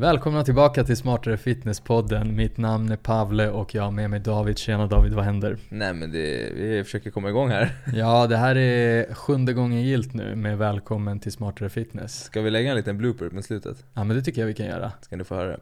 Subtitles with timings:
[0.00, 2.32] Välkomna tillbaka till Smartare Fitness-podden.
[2.32, 4.58] Mitt namn är Pavle och jag har med mig David.
[4.58, 5.58] Tjena David, vad händer?
[5.68, 7.72] Nej men det, vi försöker komma igång här.
[7.94, 12.24] Ja, det här är sjunde gången gilt nu med välkommen till Smartare Fitness.
[12.24, 13.84] Ska vi lägga en liten blooper med slutet?
[13.94, 14.92] Ja, men det tycker jag vi kan göra.
[15.00, 15.56] Ska du få höra?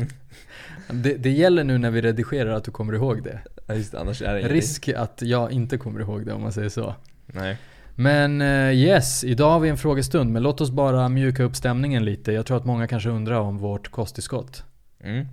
[0.90, 3.40] Det, det gäller nu när vi redigerar att du kommer ihåg det.
[3.66, 4.48] Ja just det, annars är det.
[4.48, 6.94] Risk att jag inte kommer ihåg det om man säger så.
[7.26, 7.58] Nej.
[7.94, 12.04] Men eh, yes, idag har vi en frågestund, men låt oss bara mjuka upp stämningen
[12.04, 12.32] lite.
[12.32, 14.64] Jag tror att många kanske undrar om vårt kosttillskott.
[15.00, 15.26] Mm.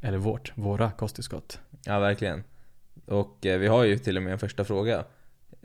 [0.00, 1.58] Eller vårt, våra kosttillskott.
[1.84, 2.44] Ja verkligen.
[3.06, 5.04] Och eh, vi har ju till och med en första fråga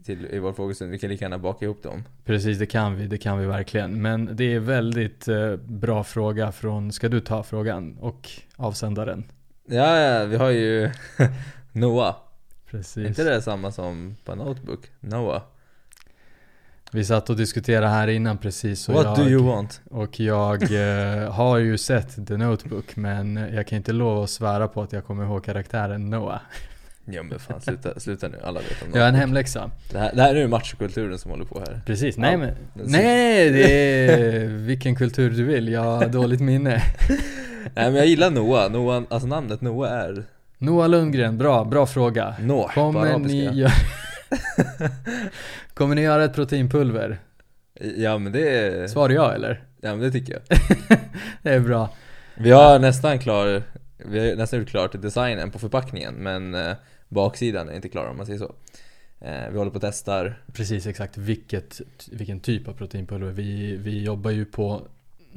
[0.04, 0.92] till, i vår frågestund.
[0.92, 2.04] Vi kan lika gärna baka ihop dem.
[2.26, 3.08] Precis, det kan vi.
[3.08, 4.02] Det kan vi verkligen.
[4.02, 9.24] Men det är väldigt eh, bra fråga från, ska du ta frågan och avsändaren?
[9.66, 10.92] Ja, ja vi har ju
[11.72, 12.16] Noah.
[12.66, 12.98] Precis.
[12.98, 14.92] Är inte det samma som på Notebook?
[15.00, 15.42] Noah.
[16.96, 19.82] Vi satt och diskuterade här innan precis och What jag, do you want?
[19.92, 24.68] och jag eh, har ju sett The Notebook men jag kan inte lova att svära
[24.68, 26.40] på att jag kommer ihåg karaktären Noah.
[27.06, 29.72] Ja men fan sluta, sluta nu, alla vet om Jag har en hemläxa.
[29.92, 31.82] Det här, det här är ju machokulturen som håller på här.
[31.86, 33.72] Precis, nej men Nej, det
[34.36, 35.68] är vilken kultur du vill.
[35.68, 36.72] Jag har dåligt minne.
[37.76, 40.24] Nej men jag gillar Noah, Noah alltså namnet Noah är
[40.58, 42.36] Noah Lundgren, bra, bra fråga.
[42.40, 43.54] Noah på Kommer ni, arabiska.
[43.54, 43.72] göra,
[45.76, 47.20] kommer ni göra ett proteinpulver?
[47.98, 49.64] Ja men det Svar ja eller?
[49.82, 50.60] ja men det tycker jag.
[51.42, 51.90] Det är bra.
[52.38, 53.64] Vi har nästan klar,
[53.98, 56.76] vi har nästan gjort klart designen på förpackningen men eh,
[57.08, 58.56] baksidan är inte klar om man säger så.
[59.20, 60.44] Eh, vi håller på och testar.
[60.54, 63.32] Precis exakt vilket, vilken typ av proteinpulver.
[63.32, 64.88] Vi, vi jobbar ju på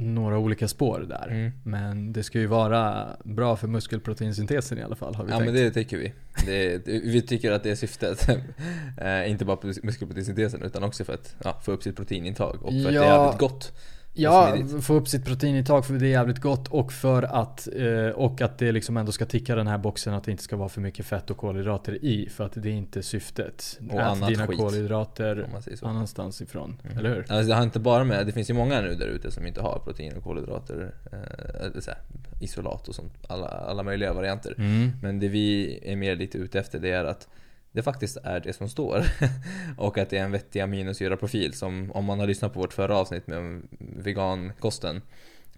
[0.00, 1.28] några olika spår där.
[1.28, 1.52] Mm.
[1.64, 5.52] Men det ska ju vara bra för muskelproteinsyntesen i alla fall har vi Ja tänkt.
[5.52, 6.12] men det tycker vi.
[6.46, 8.28] Det, vi tycker att det är syftet.
[8.98, 12.78] eh, inte bara muskelproteinsyntesen utan också för att ja, få upp sitt proteinintag och för
[12.78, 13.22] att det är Ja.
[13.24, 13.72] jävligt gott.
[14.18, 18.40] Ja, få upp sitt proteinintag för det är jävligt gott och för att eh, Och
[18.40, 20.80] att det liksom ändå ska ticka den här boxen att det inte ska vara för
[20.80, 24.46] mycket fett och kolhydrater i För att det är inte syftet Och Ät annat dina
[24.46, 25.46] skit, kolhydrater
[25.82, 26.98] annanstans ifrån, Mm.
[26.98, 27.18] eller hur?
[27.28, 29.60] Alltså det har inte bara med, det finns ju många nu där ute som inte
[29.60, 32.00] har protein och kolhydrater, eh, så här,
[32.40, 34.54] isolat och sånt, alla, alla möjliga varianter.
[34.58, 34.90] Mm.
[35.02, 37.28] Men det vi är mer lite ute efter det är att
[37.78, 39.04] det faktiskt är det som står.
[39.76, 42.96] och att det är en vettig aminosyraprofil som om man har lyssnat på vårt förra
[42.96, 45.02] avsnitt med vegankosten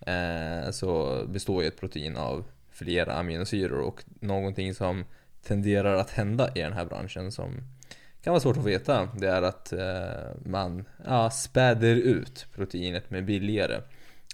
[0.06, 5.04] eh, så består ju ett protein av flera aminosyror och någonting som
[5.42, 7.62] tenderar att hända i den här branschen som
[8.22, 13.24] kan vara svårt att veta det är att eh, man ja, späder ut proteinet med
[13.24, 13.80] billigare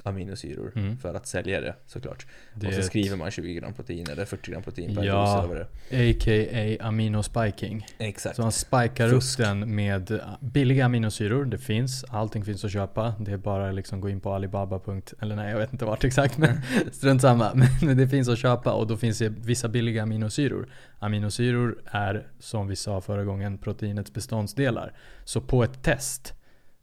[0.06, 0.98] aminosyror Mm.
[0.98, 2.26] för att sälja det såklart.
[2.54, 5.42] Det och så skriver man 20 gram protein eller 40 gram protein per Ja.
[5.48, 5.66] dos.
[5.92, 6.76] A.k.a.
[6.86, 8.36] aminospiking Exakt.
[8.36, 9.38] Så han spikar Fusk.
[9.40, 13.14] upp den med billiga aminosyror, det finns, allting finns att köpa.
[13.20, 14.80] Det är bara liksom gå in på Alibaba.
[15.20, 16.60] Eller nej, jag vet inte vart exakt men
[16.92, 17.50] strunt samma.
[17.82, 20.68] Men det finns att köpa och då finns det vissa billiga aminosyror.
[20.98, 24.92] Aminosyror är, som vi sa förra gången, proteinets beståndsdelar.
[25.24, 26.34] Så på ett test,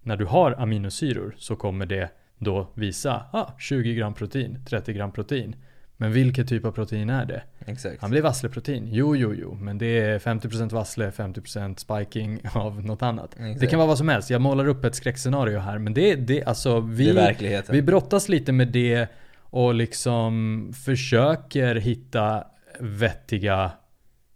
[0.02, 5.12] när du har aminosyror så kommer det då visa ah, 20 gram protein, 30 gram
[5.12, 5.56] protein.
[5.98, 7.44] Men vilken typ av protein är det?
[7.66, 8.02] Exakt.
[8.02, 8.88] Han blir vassleprotein.
[8.92, 9.54] Jo, jo, jo.
[9.54, 13.34] Men det är 50% vassle, 50% spiking av något annat.
[13.34, 13.60] Exakt.
[13.60, 14.30] Det kan vara vad som helst.
[14.30, 15.78] Jag målar upp ett skräckscenario här.
[15.78, 17.76] Men det, det alltså vi, det är verkligheten.
[17.76, 19.08] vi brottas lite med det
[19.40, 22.44] och liksom försöker hitta
[22.80, 23.72] vettiga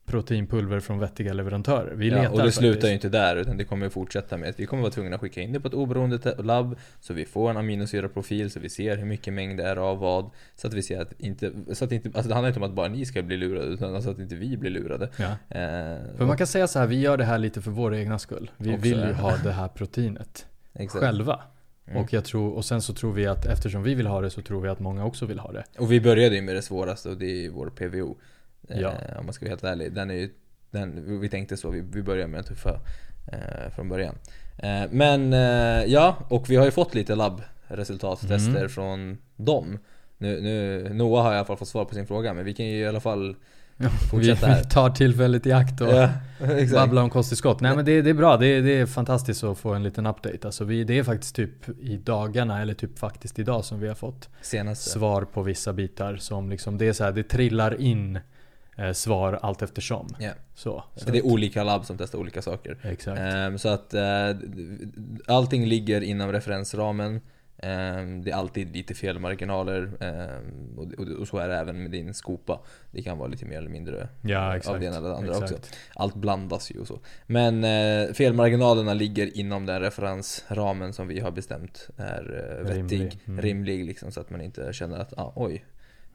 [0.08, 1.94] proteinpulver från vettiga leverantörer.
[1.96, 2.90] Vi letar ja, och det slutar faktiskt.
[2.90, 5.22] ju inte där utan det kommer ju fortsätta med att vi kommer vara tvungna att
[5.22, 8.98] skicka in det på ett oberoende labb så vi får en aminosyraprofil så vi ser
[8.98, 11.92] hur mycket mängd det är av vad så att vi ser att inte, så att
[11.92, 14.20] inte, alltså det handlar inte om att bara ni ska bli lurade utan alltså att
[14.20, 15.10] inte vi blir lurade.
[15.18, 15.26] Ja.
[15.26, 18.20] Eh, För man kan säga så här, vi gör det här lite för vår egna
[18.20, 18.52] skull.
[18.58, 20.46] Vi Också, vill ju ha det här proteinet
[20.90, 21.42] själva.
[21.88, 22.04] Mm.
[22.04, 24.42] Och, jag tror, och sen så tror vi att eftersom vi vill ha det så
[24.42, 25.64] tror vi att många också vill ha det.
[25.78, 28.18] Och vi började ju med det svåraste och det är ju vår PVO.
[28.70, 28.94] Eh, Ja.
[29.20, 29.94] Om man ska vara helt ärlig.
[29.94, 30.30] Den är ju,
[30.72, 32.80] den, vi tänkte så, vi, vi började med den tuffa
[33.32, 34.16] eh, från början.
[34.58, 38.70] Eh, men eh, ja, och vi har ju fått lite labbresultattester Mm.
[38.70, 39.80] från dem.
[40.18, 42.66] Nu, nu, Noah har i alla fall fått svar på sin fråga, men vi kan
[42.66, 43.36] ju i alla fall
[43.78, 44.64] Vi, fortsätta här.
[44.64, 46.10] vi tar tillfället i akt och Ja,
[46.40, 46.72] exakt.
[46.74, 47.62] babblar om kosttillskott.
[47.62, 50.06] Nej men det, det är bra, det är, det är fantastiskt att få en liten
[50.06, 50.40] update.
[50.48, 53.96] Alltså vi, det är faktiskt typ i dagarna, eller typ faktiskt idag som vi har
[53.96, 54.90] fått Senaste.
[54.90, 58.20] svar på vissa bitar som liksom, det är så här, det trillar in
[58.78, 60.08] eh, svar allt eftersom.
[60.20, 60.32] Ja.
[60.56, 60.84] Så.
[60.96, 62.78] så Så det är olika labb som testar olika saker.
[62.84, 63.20] Exakt.
[63.22, 64.30] Ehm, så att eh,
[65.28, 67.22] allting ligger inom referensramen.
[67.60, 71.92] Ehm, Det är alltid lite felmarginaler ehm, och, och, och så är det även med
[71.92, 72.60] din skopa.
[72.92, 74.80] Det kan vara lite mer eller mindre Ja, av exakt.
[74.80, 75.52] det ena eller det andra exakt.
[75.52, 75.72] också.
[75.96, 77.00] Allt blandas ju och så.
[77.28, 83.44] Men eh, felmarginalerna ligger inom den referensramen som vi har bestämt är eh, vettig, Rimlig.
[83.44, 83.88] rimlig, Mm.
[83.88, 85.66] liksom, så att man inte känner att ah, oj,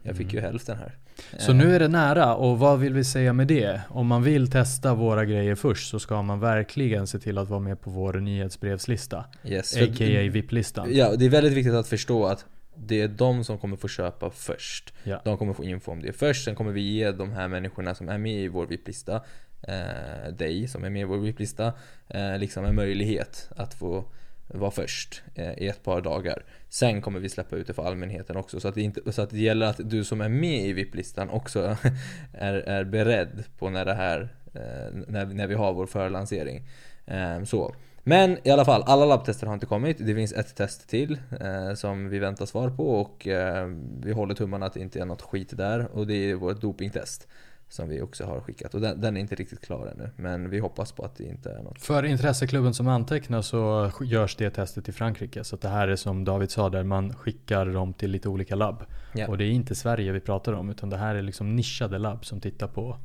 [0.03, 0.51] jag fick ju Mm.
[0.51, 0.97] hälften här.
[1.39, 3.81] Så Eh, nu är det nära och vad vill vi säga med det?
[3.89, 7.61] Om man vill testa våra grejer först så ska man verkligen se till att vara
[7.61, 9.25] med på vår nyhetsbrevslista.
[9.45, 10.31] yes, A.k.a.
[10.31, 10.89] VIP-listan.
[10.95, 12.45] Ja, det är väldigt viktigt att förstå att
[12.77, 14.93] det är de som kommer få köpa först.
[15.05, 15.21] Ja.
[15.25, 18.09] De kommer få info om det först, sen kommer vi ge de här människorna som
[18.09, 19.23] är med i vår VIP-lista,
[19.69, 21.73] eh, dig som är med i vår VIP-lista,
[22.09, 24.05] eh, liksom en möjlighet att få
[24.55, 26.45] vara först eh, i ett par dagar.
[26.69, 28.61] Sen kommer vi släppa ut det för allmänheten också.
[28.61, 31.31] Så att det, inte, så att det gäller att du som är med i VIP-listan
[31.31, 31.77] också
[32.33, 36.63] är, är beredd på när det här, eh, när, när vi har vår förlansering.
[37.07, 37.75] Eh, så.
[38.05, 39.97] Men i alla fall, alla labbtester har inte kommit.
[39.99, 43.67] Det finns ett test till eh, som vi väntar svar på och eh,
[44.01, 45.89] vi håller tummarna att det inte är något skit där.
[45.93, 47.29] Och det är vårt dopingtest
[47.73, 48.75] som vi också har skickat.
[48.75, 50.11] Och den, den är inte riktigt klar ännu.
[50.17, 51.83] Men vi hoppas på att det inte är något.
[51.83, 55.45] För intresseklubben som antecknar så görs det testet i Frankrike.
[55.45, 58.85] Så det här är som David sa där, man skickar dem till lite olika labb.
[59.15, 59.27] Ja.
[59.29, 62.25] Och det är inte Sverige vi pratar om utan det här är liksom nischade labb
[62.25, 62.97] som tittar på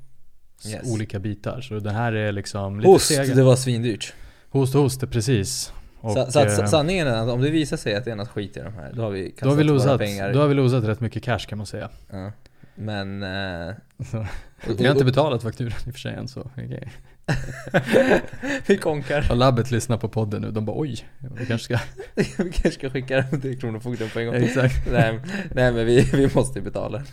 [0.67, 0.93] Yes.
[0.93, 1.61] olika bitar.
[1.61, 3.35] Så det här är liksom lite Host, sega.
[3.35, 4.13] det var svindyrt.
[4.49, 5.73] Host, host, precis.
[5.99, 8.15] Och, så, så att eh, sanningen är att om det visar sig att det är
[8.15, 10.33] något skit i de här, då har vi kastat då har, vi losat, pengar.
[10.33, 11.89] då har vi losat rätt mycket cash kan man säga.
[12.09, 12.31] Ja.
[12.79, 13.23] Men...
[13.23, 13.75] Eh,
[14.77, 16.41] vi har inte betalat fakturan i och för sig än så.
[16.41, 16.91] okej.
[18.67, 19.27] vi konkar.
[19.31, 21.07] Och labbet lyssnar på podden nu, de bara oj,
[21.39, 21.79] vi kanske ska...
[22.15, 24.35] vi kanske ska skicka den till Kronofogden på en gång.
[24.35, 24.75] Exakt.
[24.91, 25.19] nej,
[25.51, 27.03] nej men vi, vi måste betala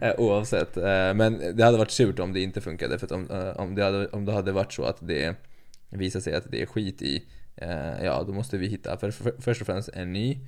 [0.00, 0.76] Eh, oavsett.
[0.76, 3.74] Eh, Men det hade varit surt om det inte funkade för att om, eh, om,
[3.74, 5.34] det, hade, om det hade varit så att det
[5.90, 7.24] visar sig att det är skit i
[8.02, 10.38] Ja då måste vi hitta för, för, först och främst en ny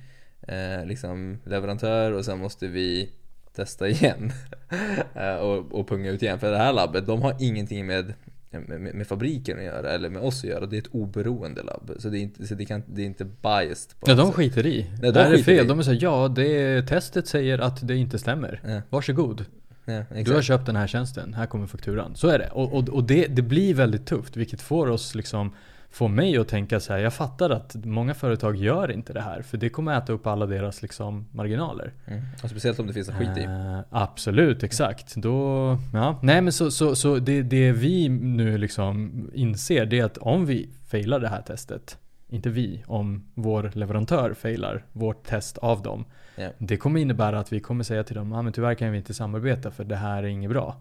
[0.85, 3.11] liksom leverantör och sen måste vi
[3.57, 4.31] testa igen
[5.13, 6.39] Eh, och, och punga ut igen.
[6.39, 8.13] För det här labbet, de har ingenting med
[8.51, 10.65] med, med, fabriken att göra eller med oss att göra.
[10.65, 11.91] Det är ett oberoende labb.
[11.99, 14.65] Så det är inte, så det kan, det är inte biased på Ja, de skiter
[14.65, 14.85] i.
[15.01, 15.65] de det här är fel.
[15.65, 15.67] i.
[15.67, 18.61] De såhär, ja, det, testet säger att det inte stämmer.
[18.65, 19.45] Ja, Varsågod.
[19.85, 22.15] ja, Du har köpt den här tjänsten, här kommer fakturan.
[22.15, 22.49] Så är det.
[22.49, 25.51] Och, och, och det, det blir väldigt tufft, vilket får oss liksom
[25.89, 29.41] Får mig att tänka så här, jag fattar att många företag gör inte det här,
[29.41, 31.93] för det kommer äta upp alla deras liksom marginaler.
[32.05, 32.23] Mm.
[32.43, 33.43] Och speciellt om det finns en skit i.
[33.43, 35.15] Eh, absolut, exakt.
[35.15, 36.19] Då, ja.
[36.23, 40.45] Nej men så, så, så det, det vi nu liksom inser det är att om
[40.45, 41.97] vi failar det här testet,
[42.29, 46.05] inte vi, om vår leverantör failar vårt test av dem.
[46.35, 46.49] Ja.
[46.57, 49.13] Det kommer innebära att vi kommer säga till dem, ah, men tyvärr kan vi inte
[49.13, 50.75] samarbeta för det här är inget bra.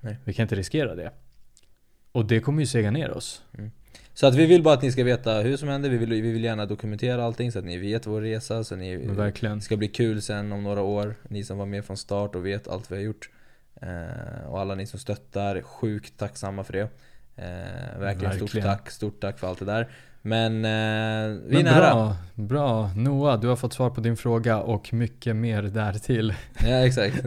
[0.00, 0.16] Nej.
[0.24, 1.10] Vi kan inte riskera det.
[2.12, 3.42] Och det kommer ju sega ner oss.
[4.14, 5.90] Så att vi vill bara att ni ska veta hur som händer.
[5.90, 8.64] Vi vill, vi vill gärna dokumentera allting så att ni vet vår resa.
[8.64, 9.60] Så ni, verkligen.
[9.60, 11.14] ska bli kul sen om några år.
[11.28, 13.30] Ni som var med från start och vet allt vi har gjort.
[13.82, 16.88] Eh, och alla ni som stöttar, sjukt tacksamma för det.
[17.36, 18.66] Eh, verkligen, stort Verkligen.
[18.66, 19.88] tack, stort tack för allt det där.
[20.22, 21.94] Men eh, vi är Men nära.
[21.94, 22.90] bra, bra.
[22.96, 26.34] Noah, du har fått svar på din fråga och mycket mer därtill.
[26.62, 27.24] Ja exakt.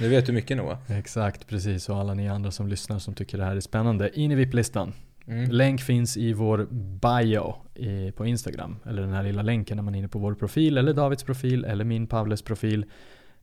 [0.00, 0.78] Nu vet du mycket Noah.
[0.98, 1.88] Exakt, precis.
[1.88, 4.20] Och alla ni andra som lyssnar som tycker det här är spännande.
[4.20, 4.92] In i VIP-listan.
[5.28, 5.50] Mm.
[5.50, 6.68] Länk finns i vår
[7.00, 8.76] bio i, på Instagram.
[8.86, 11.64] Eller den här lilla länken när man är inne på vår profil, eller Davids profil,
[11.64, 12.84] eller min Pavles profil.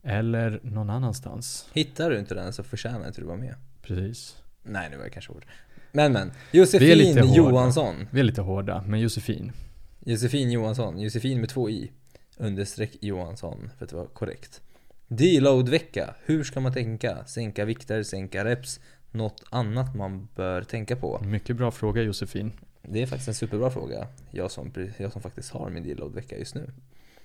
[0.02, 1.68] Eller någon annanstans.
[1.72, 3.54] Hittar du inte den så förtjänar inte du vara med.
[3.82, 4.36] Precis.
[4.62, 5.46] Nej nu var jag kanske ord.
[5.92, 6.32] Men men.
[6.50, 7.34] Josefin.
[7.34, 7.94] Johansson.
[8.10, 9.52] Vi är lite hårda, men Josefin.
[10.00, 11.90] Josefin Johansson, Josefin med två i
[12.36, 14.60] Understreck Johansson för att vara korrekt
[15.08, 17.24] Deload-vecka, hur ska man tänka?
[17.26, 18.80] Sänka vikter, sänka reps
[19.16, 21.20] Något annat man bör tänka på?
[21.24, 22.52] Mycket bra fråga Josefin.
[22.82, 24.06] Det är faktiskt en superbra fråga.
[24.30, 26.70] Jag som, jag som faktiskt har min deload-vecka just nu.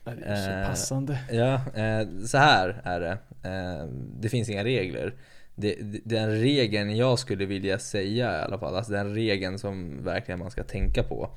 [0.04, 1.20] Det är så Eh, passande.
[1.32, 3.18] Ja, eh, så här är det.
[3.50, 3.86] Eh,
[4.20, 5.14] Det finns inga regler.
[5.56, 10.04] Det, det- Den regeln jag skulle vilja säga i alla fall, alltså den regeln som
[10.04, 11.30] verkligen man ska tänka på.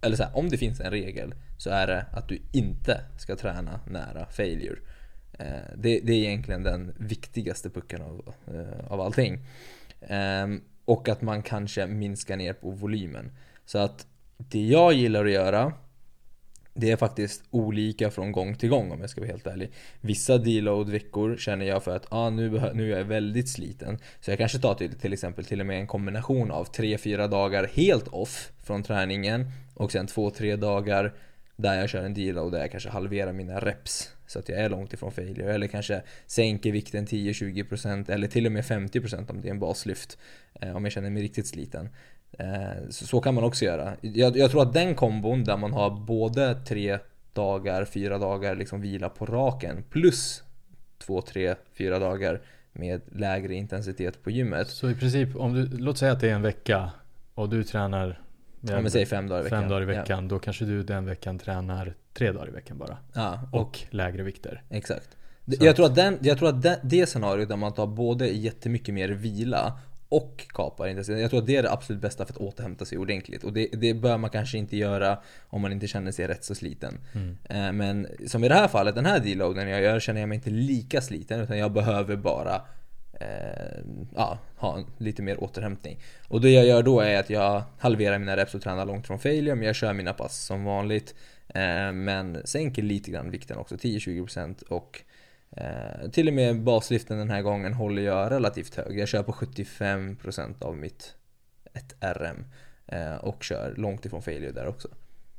[0.00, 3.36] Eller så här, om det finns en regel så är det att du inte ska
[3.36, 4.76] träna nära failure.
[5.38, 9.38] Eh, det, det är egentligen den viktigaste pucken av, eh, av allting
[10.08, 13.32] Ehm, och att man kanske minskar ner på volymen
[13.64, 14.06] Så att
[14.36, 15.72] det jag gillar att göra
[16.74, 19.72] det är faktiskt olika från gång till gång om jag ska vara helt ärlig.
[20.00, 23.98] Vissa deload-veckor känner jag för att ah, nu, nu är jag väldigt sliten.
[24.20, 27.70] Så jag kanske tar till, till exempel till och med en kombination av 3-4 dagar
[27.74, 31.14] helt off från träningen och sen 2-3 dagar
[31.56, 34.68] där jag kör en deload där jag kanske halverar mina reps så att jag är
[34.68, 35.54] långt ifrån failure.
[35.54, 40.18] Eller kanske sänker vikten 10-20% eller till och med 50% om det är en baslyft.
[40.60, 41.88] Eh, om jag känner mig riktigt sliten.
[42.38, 43.96] Eh, så, så kan man också göra.
[44.00, 46.98] Jag, jag tror att den kombon där man har både tre
[47.32, 50.42] dagar, fyra dagar liksom vila på raken plus
[50.98, 52.40] två, tre, fyra dagar
[52.72, 54.68] med lägre intensitet på gymmet.
[54.68, 56.90] Så i princip, om du, låt säga att det är en vecka
[57.34, 58.20] och du tränar
[58.64, 59.60] Ja, men säg fem dagar i veckan.
[59.60, 60.28] fem dagar i veckan.
[60.28, 62.96] Då kanske du den veckan tränar tre dagar i veckan bara.
[63.14, 64.62] Ja, och, Och lägre vikter.
[64.70, 65.16] exakt.
[65.46, 68.26] Så Jag tror att, den, jag tror att den, det scenariot där man tar både
[68.28, 69.78] jättemycket mer vila
[70.08, 71.20] och kapar intensitet.
[71.20, 73.44] Jag tror att det är det absolut bästa för att återhämta sig ordentligt.
[73.44, 76.54] Och det, det bör man kanske inte göra om man inte känner sig rätt så
[76.54, 76.98] sliten.
[77.12, 77.36] Mm.
[77.44, 80.36] Eh, Men som i det här fallet, den här deloaden jag gör känner jag mig
[80.36, 82.62] inte lika sliten utan jag behöver bara
[83.22, 83.78] Eh,
[84.14, 85.98] ja, ha lite mer återhämtning.
[86.28, 89.18] Och det jag gör då är att jag halverar mina reps och tränar långt från
[89.18, 91.14] failure men jag kör mina pass som vanligt.
[91.48, 95.02] Eh, men sänker lite grann vikten också, 10-20% och
[95.56, 98.98] eh, till och med basliften den här gången håller jag relativt hög.
[98.98, 101.14] Jag kör på 75% av mitt
[101.72, 102.44] 1 RM
[102.86, 104.88] eh, och kör långt ifrån failure där också.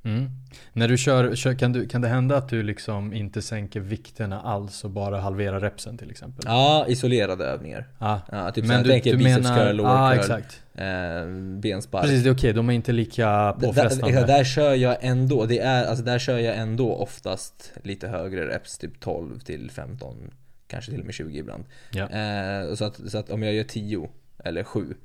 [0.03, 0.29] Mm.
[0.73, 4.41] När du kör, kör kan, du, kan det hända att du liksom inte sänker vikterna
[4.41, 6.45] alls och bara halverar repsen till exempel?
[6.47, 7.87] Ja, isolerade övningar.
[7.97, 8.19] Ah.
[8.31, 10.61] Ja, typ Men du, tänker du biceps menar, curl, ah, curl, exakt.
[10.73, 11.25] eh,
[11.59, 12.03] benspark.
[12.03, 12.53] Precis, det är okej.
[12.53, 14.19] De är inte lika påfrestande.
[14.19, 18.47] där, där kör jag ändå, det är, alltså där kör jag ändå oftast lite högre
[18.47, 20.31] reps, typ 12 till 15,
[20.67, 21.63] kanske till och med 20 ibland.
[21.91, 22.09] Ja.
[22.09, 24.09] Eh, så, att, så att om jag gör 10
[24.43, 24.95] eller 7,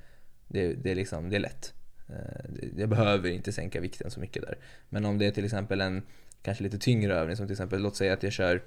[0.48, 1.72] det, det, är liksom, det är lätt.
[2.08, 4.58] Eh, jag behöver inte sänka vikten så mycket där.
[4.88, 6.02] Men om det är till exempel en
[6.42, 8.62] kanske lite tyngre övning, som till exempel, låt säga att jag kör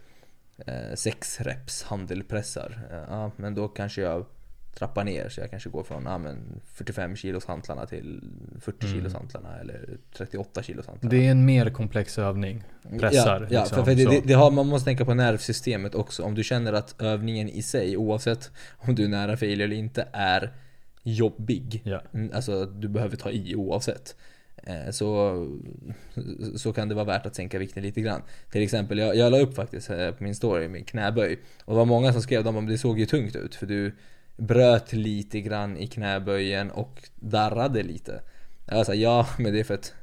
[0.95, 2.79] 6 reps handelpressar.
[2.91, 4.25] Eh, ja, men då kanske jag
[4.73, 8.21] trappar ner så jag kanske går från ja, men 45 kilos hantlarna till
[8.59, 8.97] 40 Mm.
[8.97, 11.11] kilos hantlarna eller 38 kilos hantlarna.
[11.11, 12.63] Det är en mer komplex övning.
[12.99, 13.41] Pressar.
[13.41, 16.23] Ja, ja liksom, för, det, det, det har, man måste tänka på nervsystemet också.
[16.23, 20.07] Om du känner att övningen i sig, oavsett om du är nära failure eller inte,
[20.11, 20.53] är
[21.03, 21.81] jobbig.
[21.85, 22.01] Ja.
[22.13, 24.15] Mm, Alltså du behöver ta i oavsett.
[24.63, 25.47] Eh, Så,
[26.55, 28.21] så kan det vara värt att sänka vikten lite grann.
[28.51, 31.39] Till exempel, jag, jag la upp faktiskt eh, på min story min knäböj.
[31.65, 33.95] Och det var många som skrev att det såg ju tungt ut för du
[34.37, 38.21] bröt lite grann i knäböjen och darrade lite.
[38.65, 39.93] Jag här, ja men det är för att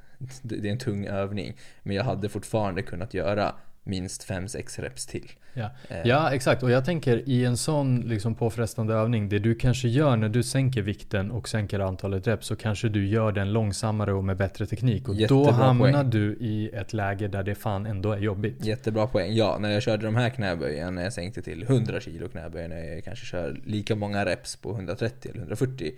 [0.43, 1.57] det är en tung övning.
[1.83, 3.55] Men jag hade fortfarande kunnat göra
[3.89, 5.31] minst 5-6 reps till.
[5.55, 5.71] Ja.
[5.89, 6.63] Eh, ja, exakt.
[6.63, 10.43] Och jag tänker i en sån liksom påfrestande övning, det du kanske gör när du
[10.43, 14.67] sänker vikten och sänker antalet reps, så kanske du gör den långsammare och med bättre
[14.67, 15.09] teknik.
[15.09, 16.11] Och då Jättebra hamnar poäng.
[16.11, 18.65] du i ett läge där det fan ändå är jobbigt.
[18.65, 19.35] Jättebra poäng.
[19.35, 22.95] Ja, när jag körde de här knäböjen, när jag sänkte till 100 kilo knäböj, när
[22.95, 25.93] jag kanske kör lika många reps på 130 eller 140.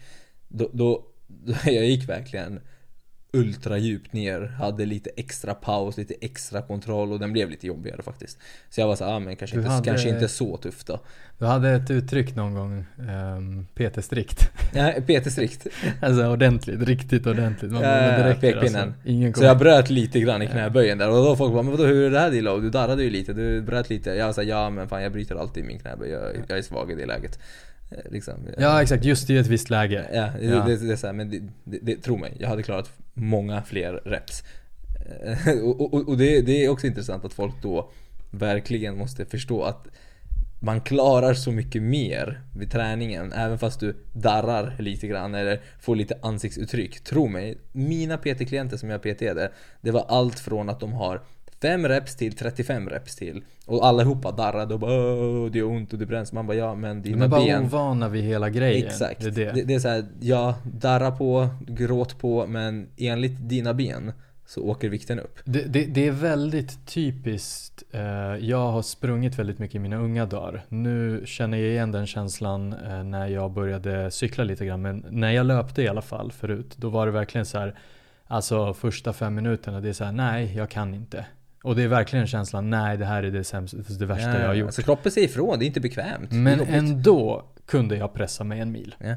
[0.49, 2.61] Då, då, då jag gick verkligen
[3.33, 8.03] ultra djupt ner, hade lite extra paus, lite extra kontroll och den blev lite jobbigare
[8.03, 8.39] faktiskt.
[8.71, 11.01] Så jag var så ah, men kanske Du inte, hade- kanske inte så tufft då.
[11.39, 12.85] Du hade ett uttryck någon gång,
[13.37, 14.51] um, PT strikt.
[14.75, 15.67] Ja, PT strikt.
[16.03, 17.73] alltså ordentligt, riktigt ordentligt.
[17.73, 18.83] Man, Ja, räcker pekpinnen.
[18.83, 19.09] Alltså.
[19.09, 21.85] Ingen Så jag bröt lite grann i knäböjen där och då folk bara men vadå
[21.85, 22.61] hur är det här Dilo?
[22.61, 24.11] Du darrade ju lite, du bröt lite.
[24.11, 26.95] Jag sa ja men fan jag bryter alltid min knäböj, jag, jag är svag i
[26.95, 27.39] det läget.
[27.91, 28.35] Eh, Liksom.
[28.59, 30.07] Ja exakt, just i ett visst läge.
[30.13, 30.65] Ja, Ja.
[30.65, 33.63] Det, det är så här, men det, det, det, tro mig, jag hade klarat många
[33.63, 34.45] fler reps.
[35.25, 37.91] Eh, och och, och det, det är också intressant att folk då
[38.31, 39.87] verkligen måste förstå att
[40.63, 45.97] man klarar så mycket mer vid träningen, även fast du darrar lite grann eller får
[45.97, 47.01] lite ansiktsuttryck.
[47.05, 51.23] Tro mig, mina PT-klienter som jag PTade, det var allt från att de har
[51.63, 53.45] 5 reps till 35 reps till.
[53.67, 56.33] Och allihopa darrade och bara "Åh, det gör ont och det bränns.
[56.33, 58.87] Man bara ja men De dina är bara ben ovana vid hela grejen.
[58.87, 59.21] Exakt.
[59.21, 59.53] Det är det.
[59.53, 64.13] Det, det är så här, ja, darra på, gråt på, men enligt dina ben
[64.47, 65.39] så åker vikten upp.
[65.45, 67.83] Det, det, det är väldigt typiskt.
[67.91, 68.01] Eh,
[68.41, 70.63] jag har sprungit väldigt mycket i mina unga dagar.
[70.69, 74.83] Nu känner jag igen den känslan eh, när jag började cykla lite grann.
[74.83, 77.79] Men när jag löpte i alla fall förut, då var det verkligen så här.
[78.27, 81.25] Alltså första fem minuterna, det är så här, nej jag kan inte.
[81.63, 84.55] Och det är verkligen känslan, nej det här är det, sämsta, det värsta jag har
[84.55, 84.67] gjort.
[84.67, 86.33] Alltså kroppen säger ifrån, det är inte bekvämt.
[86.33, 88.95] Men ändå kunde jag pressa mig en mil.
[88.99, 89.07] Ja.
[89.07, 89.17] Ja,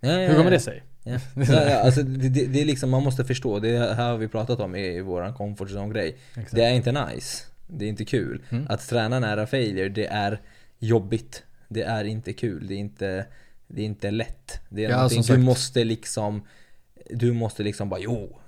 [0.00, 0.50] ja, Hur kommer ja.
[0.50, 0.82] det sig?
[1.02, 1.18] Ja.
[1.34, 4.28] Ja, ja, alltså det, det, det är liksom, man måste förstå, det här har vi
[4.28, 6.16] pratat om i, i våran comfort zone grej.
[6.30, 6.54] Exakt.
[6.54, 7.44] Det är inte nice.
[7.66, 8.42] Det är inte kul.
[8.50, 8.66] Mm.
[8.68, 10.40] Att träna nära failure, det är
[10.78, 11.42] jobbigt.
[11.68, 12.66] Det är inte kul.
[12.66, 13.26] Det är inte,
[13.66, 14.60] det är inte lätt.
[14.68, 16.42] Det är Ja, någonting du måste liksom
[17.10, 18.38] Du måste liksom bara jo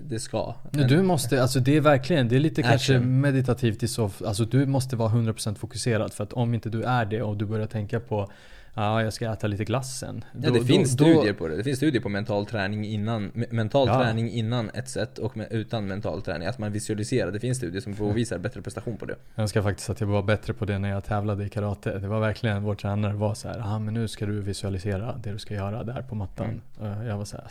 [0.00, 0.54] Det ska.
[0.70, 3.20] Men du måste, alltså det är verkligen, det är lite kanske Action.
[3.20, 7.04] meditativt i så Alltså du måste vara 100% fokuserad för att om inte du är
[7.04, 8.30] det och du börjar tänka på
[8.74, 10.24] Ja, jag ska äta lite glass sen.
[10.42, 11.56] Ja, det finns studier på det.
[11.56, 14.02] Det finns studier på mental träning innan me- Mental Ja.
[14.02, 16.48] träning innan ett sätt och med, utan mental träning.
[16.48, 17.30] Att man visualiserar.
[17.32, 19.14] Det finns studier som påvisar bättre prestation på det.
[19.34, 21.98] Jag önskar faktiskt att jag var bättre på det när jag tävlade i karate.
[21.98, 25.32] Det var verkligen, vår tränare var så här, ah, men nu ska du visualisera det
[25.32, 26.60] du ska göra där på mattan.
[26.80, 26.98] Mm.
[26.98, 27.46] Och Jag var så här,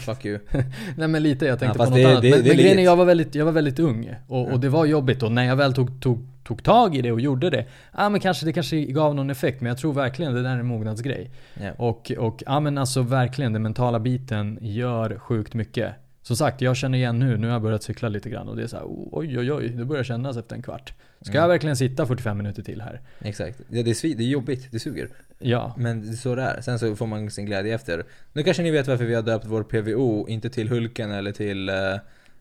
[0.00, 0.38] Fuck you.
[0.96, 2.22] Nej men lite, jag tänkte Ja, på något det- annat.
[2.22, 4.14] det- men det men grejen är, jag var väldigt, jag var väldigt ung.
[4.28, 5.22] Och, och det var jobbigt.
[5.22, 7.64] Och när jag väl tog, tog, tog tag i det och gjorde det.
[7.96, 9.60] Ja men kanske det kanske gav någon effekt.
[9.60, 11.30] Men jag tror verkligen det där är en mognadsgrej.
[11.54, 11.70] Ja.
[11.76, 15.92] Och, och ja men alltså verkligen, den mentala biten gör sjukt mycket.
[16.22, 18.62] Som sagt, jag känner igen nu, nu har jag börjat cykla lite grann och det
[18.62, 20.92] är så här, oj oj oj, det börjar kännas efter en kvart.
[21.20, 21.40] Ska Mm.
[21.42, 23.00] jag verkligen sitta 45 minuter till här?
[23.20, 23.60] Exakt.
[23.68, 25.08] Ja, det, är det är jobbigt, det suger.
[25.38, 25.74] Ja.
[25.78, 26.60] Men det är så det är.
[26.60, 28.04] Sen så får man sin glädje efter.
[28.32, 31.68] Nu kanske ni vet varför vi har döpt vår PVO, inte till Hulken eller till
[31.68, 31.94] eh,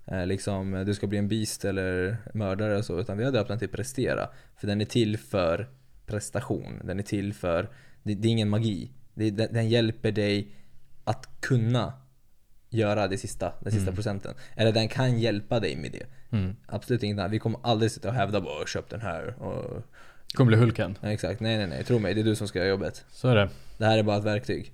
[0.05, 3.47] eh, liksom, du ska bli en beast eller mördare och så, utan vi har döpt
[3.47, 4.29] den till Prestera.
[4.57, 5.69] För den är till för
[6.05, 6.81] prestation.
[6.83, 7.69] Den är till för,
[8.03, 8.91] det, det är ingen magi.
[9.13, 10.51] Det, den, den hjälper dig
[11.03, 11.93] att kunna
[12.69, 14.33] göra det sista, den sista procenten.
[14.55, 16.05] Eller den kan hjälpa dig med det.
[16.37, 16.55] Mm.
[16.67, 17.31] Absolut inget annat.
[17.31, 19.83] Vi kommer aldrig sitta och hävda bara köp den här och...
[20.33, 20.97] Kommer bli Hulken.
[21.01, 23.05] Ja, exakt, nej nej nej, tro mig, det är du som ska göra jobbet.
[23.11, 23.49] Så är det.
[23.77, 24.73] Det här är bara ett verktyg.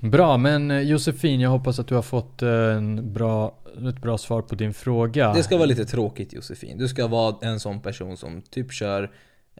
[0.00, 4.18] Bra, men eh, Josefin, jag hoppas att du har fått eh, en bra, ett bra
[4.18, 5.32] svar på din fråga.
[5.32, 6.78] Det ska vara lite tråkigt Josefin.
[6.78, 9.10] Du ska vara en sån person som typ kör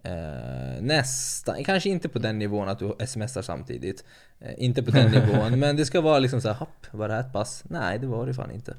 [0.02, 4.04] eh, nästan, kanske inte på den nivån att du smsar samtidigt.
[4.40, 7.14] Eh, inte på den nivån, men det ska vara liksom så här, hopp, var det
[7.14, 7.64] här ett pass?
[7.68, 8.74] Nej, det var det fan inte.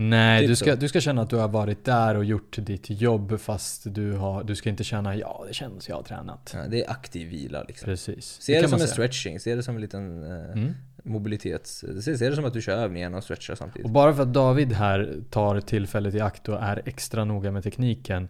[0.00, 0.76] Nej, Typ du, ska, så.
[0.80, 4.44] du ska känna att du har varit där och gjort ditt jobb fast du, har,
[4.44, 6.52] du ska inte känna ja, det känns jag har tränat.
[6.56, 7.84] Ja, det är aktiv vila liksom.
[7.86, 8.38] Precis.
[8.40, 8.92] Se det, kan som en säga.
[8.92, 10.74] stretching, se det som en liten eh, Mm.
[11.02, 11.84] mobilitets...
[12.02, 13.90] Se, se det som att du kör övningen och stretchar Och samtidigt.
[13.90, 18.28] bara för att David här tar tillfället i akt och är extra noga med tekniken.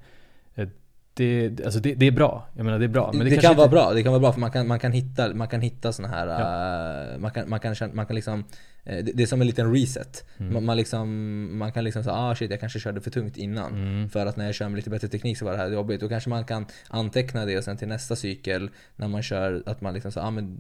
[1.18, 2.46] Det, alltså det, det är bra.
[2.56, 3.10] Jag menar det är bra.
[3.12, 4.78] Men det, det, kan vara inte- bra, det kan vara bra för man kan, man
[4.78, 7.12] kan hitta, man kan hitta såna här, Ja.
[7.14, 8.44] eh, man, kan, man, kan, man kan liksom
[8.84, 10.25] eh, det, är som en liten reset.
[10.38, 10.52] Mm.
[10.52, 13.72] Man, man, liksom, man kan liksom säga ah shit jag kanske körde för tungt innan.
[13.72, 14.08] Mm.
[14.08, 16.00] För att när jag kör med lite bättre teknik så var det här jobbigt.
[16.00, 19.80] Då kanske man kan anteckna det och sen till nästa cykel när man kör att
[19.80, 20.58] man liksom säger ah men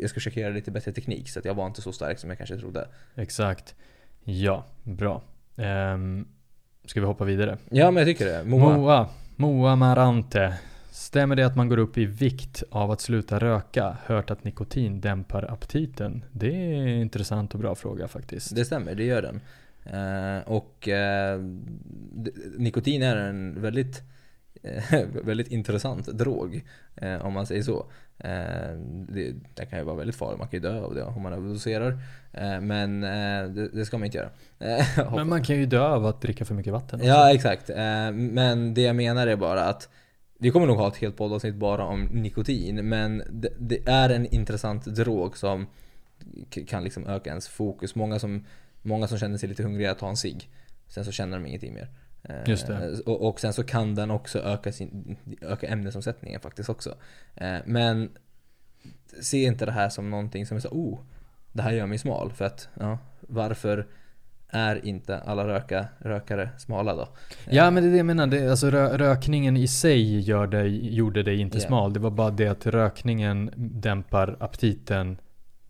[0.00, 2.30] jag ska försöka göra lite bättre teknik så att jag var inte så stark som
[2.30, 2.88] jag kanske trodde.
[3.14, 3.74] Exakt.
[4.24, 5.22] Ja, bra.
[5.56, 6.26] Um,
[6.84, 7.58] ska vi hoppa vidare?
[7.70, 8.44] Ja men jag tycker det.
[8.44, 8.76] Moa.
[8.76, 10.54] Moa, Moa Marante.
[10.90, 13.96] Stämmer det att man går upp i vikt av att sluta röka?
[14.06, 16.24] Hört att nikotin dämpar aptiten?
[16.32, 18.54] Det är en intressant och bra fråga faktiskt.
[18.54, 19.40] Det stämmer, det gör den.
[19.84, 21.40] Eh, och eh,
[22.56, 24.02] nikotin är en väldigt,
[24.62, 26.64] eh, väldigt intressant drog.
[26.94, 27.86] Eh, om man säger så.
[28.18, 28.76] Eh,
[29.08, 31.32] det, det kan ju vara väldigt farligt, man kan ju dö av det om man
[31.32, 31.98] överdoserar.
[32.32, 34.30] Eh, men eh, det, det ska man inte göra.
[35.16, 37.00] Men man kan ju dö av att dricka för mycket vatten.
[37.00, 37.08] också.
[37.08, 37.68] Ja, exakt.
[38.12, 39.88] Men det jag menar är bara att
[40.38, 44.26] vi kommer nog ha ett helt poddavsnitt bara om nikotin, men det, det är en
[44.26, 45.66] intressant drog som
[46.66, 47.94] kan liksom öka ens fokus.
[47.94, 48.44] Många som,
[48.82, 50.48] många som känner sig lite hungriga tar en cigg,
[50.88, 51.88] sen så känner de ingenting mer.
[52.28, 53.00] Eh, Just det.
[53.06, 56.94] Och, och sen så kan den också öka, sin, öka ämnesomsättningen faktiskt också.
[57.34, 58.10] Eh, Men
[59.22, 60.98] se inte det här som någonting som är så oh,
[61.52, 62.32] det här gör mig smal.
[62.32, 63.86] För att, ja, varför
[64.48, 67.08] är inte alla röka, rökare smala då?
[67.50, 70.94] Ja men det är det jag menar, det, alltså rö, rökningen i sig gör dig,
[70.94, 71.66] gjorde dig inte Ja.
[71.66, 71.92] smal.
[71.92, 75.18] Det var bara det att rökningen dämpar aptiten,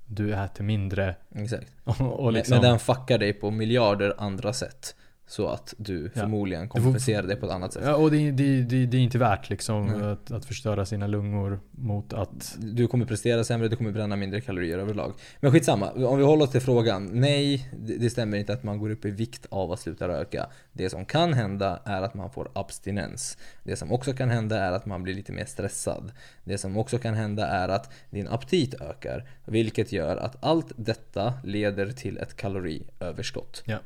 [0.06, 1.72] du äter mindre Exakt.
[1.84, 2.54] och, och Men- liksom...
[2.54, 4.96] Men den fuckar dig på miljarder andra sätt.
[5.28, 6.20] Så att du Ja.
[6.20, 7.82] förmodligen får- kompenserar det på ett annat sätt.
[7.86, 11.60] Ja, och det, det, det, det är inte värt liksom att, att förstöra sina lungor
[11.70, 12.56] mot att...
[12.58, 15.12] Du kommer prestera sämre, du kommer bränna mindre kalorier överlag.
[15.40, 17.10] Men skitsamma, om vi håller oss till frågan.
[17.20, 20.46] Nej, det det stämmer inte att man går upp i vikt av att sluta röka.
[20.72, 23.38] Det som kan hända är att man får abstinens.
[23.62, 26.12] Det som också kan hända är att man blir lite mer stressad.
[26.44, 29.28] Det som också kan hända är att din aptit ökar.
[29.44, 33.62] Vilket gör att allt detta leder till ett kaloriöverskott.
[33.66, 33.78] Ja.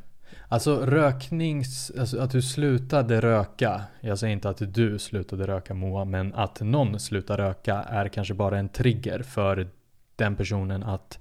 [0.48, 1.92] Alltså röknings...
[1.98, 3.82] Alltså att du slutade röka.
[4.00, 8.34] Jag säger inte att du slutade röka Moa, men att någon slutar röka är kanske
[8.34, 9.68] bara en trigger för
[10.16, 11.18] den personen att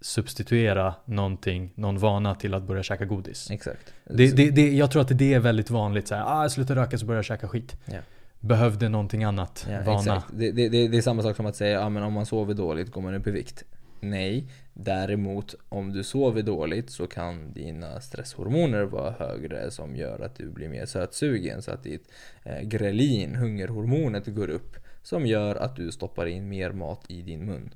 [0.00, 3.50] substituera någonting, någon vana till att börja käka godis.
[3.50, 3.94] Exakt.
[4.04, 6.08] Det, det, det, jag tror att det är väldigt vanligt.
[6.08, 7.76] Så här, ah, jag slutar röka så börjar jag käka skit.
[7.84, 7.98] Ja.
[8.40, 9.66] Behövde någonting annat.
[9.70, 10.22] Ja, vana.
[10.32, 13.00] Det, det, är samma sak som att säga, ja men om man sover dåligt går
[13.02, 13.64] man upp i vikt.
[14.04, 20.34] Nej, däremot om du sover dåligt så kan dina stresshormoner vara högre som gör att
[20.34, 22.08] du blir mer sötsugen så att ditt
[22.42, 27.46] eh, grelin, hungerhormonet, går upp som gör att du stoppar in mer mat i din
[27.46, 27.74] mun.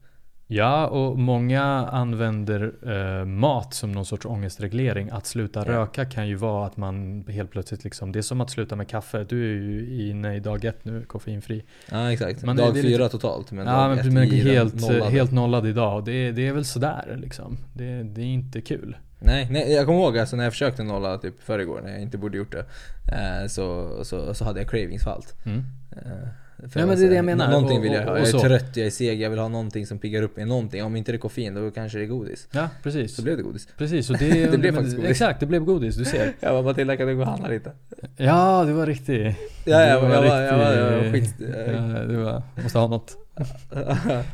[0.48, 2.72] Ja, och många använder
[3.20, 5.10] eh, mat som någon sorts ångestreglering.
[5.10, 5.72] Att sluta Ja.
[5.72, 8.88] röka kan ju vara att man helt plötsligt liksom, det är som att sluta med
[8.88, 9.24] kaffe.
[9.28, 11.64] Du är ju inne i dag ett nu, koffeinfri.
[11.90, 15.10] Ja exakt, Man- dag är fyra lite- totalt men ja, men, men helt, nollade.
[15.10, 16.04] helt nollad idag.
[16.04, 17.58] Det, det är väl sådär liksom.
[17.74, 18.96] Det, det är inte kul.
[19.18, 22.18] Nej, nej, jag kommer ihåg alltså när jag försökte nolla typ förrgår när jag inte
[22.18, 22.64] borde gjort det.
[23.12, 25.34] Eh, så, så, så hade jag cravings för allt.
[25.46, 25.58] Mm.
[25.92, 26.28] Eh,
[26.72, 27.50] För Ja, men det är det jag menar.
[27.50, 28.18] Någonting vill jag ha.
[28.18, 30.44] Jag är trött, jag är seg, jag vill ha någonting som piggar upp mig.
[30.44, 30.84] Någonting.
[30.84, 32.48] Om inte det är koffein, då kanske det är godis.
[32.52, 33.14] Ja, precis.
[33.16, 33.68] Så blev det godis.
[33.78, 35.10] Precis, och det, Det blev men- faktiskt godis.
[35.10, 36.32] Exakt, det blev godis, du ser.
[36.40, 37.72] Jag bara, Matilda kan du gå och handla lite?
[38.16, 39.36] Ja, du var riktig.
[39.64, 41.34] Ja, jag, Du jag, var, jag, var, jag var skit...
[41.38, 43.16] Ja, du var, måste ha något.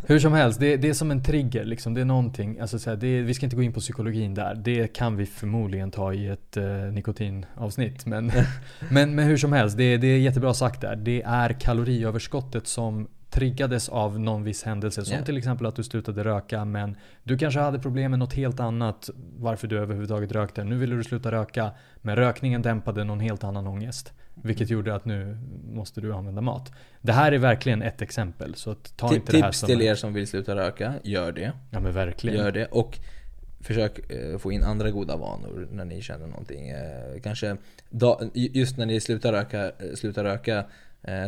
[0.06, 1.94] Hur som helst, det, det är som en trigger liksom.
[1.94, 2.60] Det är någonting.
[2.60, 4.54] Alltså, så här, det är, vi ska inte gå in på psykologin där.
[4.54, 8.06] Det kan vi förmodligen ta i ett eh, nikotinavsnitt.
[8.06, 8.32] Men,
[8.90, 10.96] men, men hur som helst, det, det är jättebra sagt där.
[10.96, 15.04] Det är kaloriöverskottet som triggades av någon viss händelse.
[15.04, 15.24] Som Ja.
[15.24, 19.10] till exempel att du slutade röka men du kanske hade problem med något helt annat
[19.36, 20.64] varför du överhuvudtaget rökte.
[20.64, 24.12] Nu ville du sluta röka men rökningen dämpade någon helt annan ångest.
[24.34, 25.38] Vilket gjorde att nu
[25.72, 26.72] måste du använda mat.
[27.00, 28.54] Det här är verkligen ett exempel.
[28.54, 29.66] Så ta Ti- inte det här som...
[29.66, 31.52] till en- er som vill sluta röka, gör det.
[31.70, 32.38] Ja men verkligen.
[32.38, 32.66] Gör det.
[32.66, 32.98] Och
[33.60, 36.68] försök eh, få in andra goda vanor när ni känner någonting.
[36.68, 37.56] Eh, Kanske
[38.34, 40.64] just när ni slutar röka, eh, slutar röka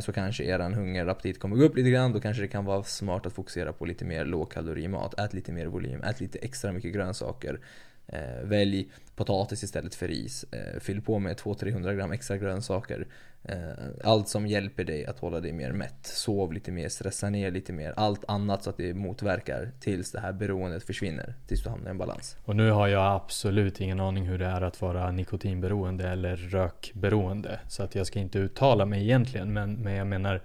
[0.03, 2.13] så kanske eran hunger och aptit kommer gå upp lite grann.
[2.13, 5.19] Då kanske det kan vara smart att fokusera på lite mer lågkalorimat.
[5.21, 7.61] Ät lite mer volym, ät lite extra mycket grönsaker.
[8.07, 10.45] Eh, välj potatis istället för ris.
[10.53, 13.07] Eh, fyll på med 200-300 gram extra grönsaker.
[13.43, 13.57] Eh,
[14.05, 16.07] allt som hjälper dig att hålla dig mer mätt.
[16.07, 17.95] Sov lite mer, stressa ner lite mer.
[17.97, 21.35] Allt annat så att det motverkar tills det här beroendet försvinner.
[21.47, 22.37] Tills du hamnar i en balans.
[22.45, 27.61] Och nu har jag absolut ingen aning hur det är att vara nikotinberoende eller rökberoende.
[27.69, 29.53] Så att jag ska inte uttala mig egentligen.
[29.53, 30.43] Men, men jag menar,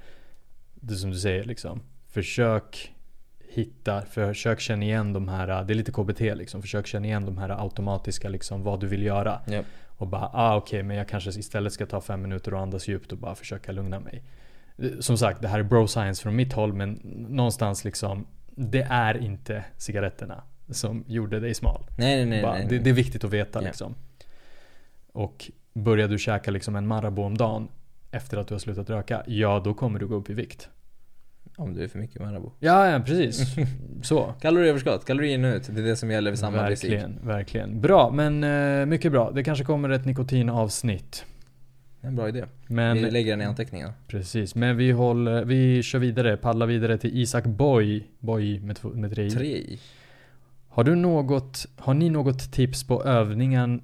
[0.75, 1.81] det som du säger liksom.
[2.07, 2.93] Försök
[3.49, 6.61] hitta, försök känna igen de här, det är lite KBT liksom.
[6.61, 9.39] Försök känna igen de här automatiska liksom vad du vill göra.
[9.47, 9.61] Ja.
[9.87, 13.11] Och bara, ah okej men jag kanske istället ska ta fem minuter och andas djupt
[13.11, 14.23] och bara försöka lugna mig.
[14.99, 19.17] Som sagt, det här är bro science från mitt håll men någonstans liksom, det är
[19.17, 21.83] inte cigaretterna som gjorde dig smal.
[21.97, 22.41] Nej, nej, nej.
[22.41, 22.83] Bara, nej, det, nej.
[22.83, 23.67] det är viktigt att veta Ja.
[23.67, 23.95] liksom.
[25.11, 27.67] Och börjar du käka liksom en Marabou om dagen
[28.11, 30.69] efter att du har slutat röka, ja då kommer du gå upp i vikt.
[31.59, 32.51] Om du är för mycket Marabou.
[32.59, 33.55] Ja, ja precis.
[34.03, 34.33] Så.
[34.41, 35.69] Kaloriöverskott, kalorier in och ut.
[35.75, 36.57] Det är det som gäller vid samma.
[36.57, 37.81] Verkligen, verkligen.
[37.81, 39.31] Bra, men eh, mycket bra.
[39.31, 41.25] Det kanske kommer ett nikotinavsnitt.
[42.01, 42.45] En bra idé.
[42.67, 43.93] Men Vi lägger den i anteckningarna.
[44.07, 48.89] Precis, men vi, håller, vi kör vidare, paddlar vidare till Isak Boy, Boy med, två-
[48.93, 49.31] med tre i.
[49.31, 49.79] Tre i.
[50.67, 53.81] Har du något, har ni något tips på övningen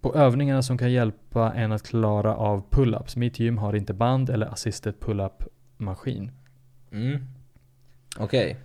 [0.00, 3.18] på övningarna som kan hjälpa en att klara av pull-ups?
[3.18, 5.42] Mitt gym har inte band eller assisted pull-up
[5.76, 6.30] maskin.
[6.92, 7.18] Mm.
[8.18, 8.56] Okej.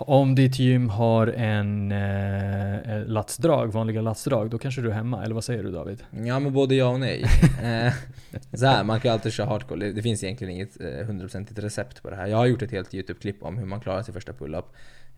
[0.00, 5.24] Om ditt gym har en eh, latsdrag, vanliga latsdrag, då kanske du är hemma.
[5.24, 6.02] Eller vad säger du David?
[6.24, 7.24] Ja men både ja och nej.
[7.62, 7.92] Eh,
[8.52, 9.92] så här, man kan ju alltid köra hardcore.
[9.92, 12.26] Det- finns egentligen inget eh, hundraprocentigt recept på det här.
[12.26, 14.64] Jag har gjort ett helt YouTube-klipp om hur man klarar sin första pull-up.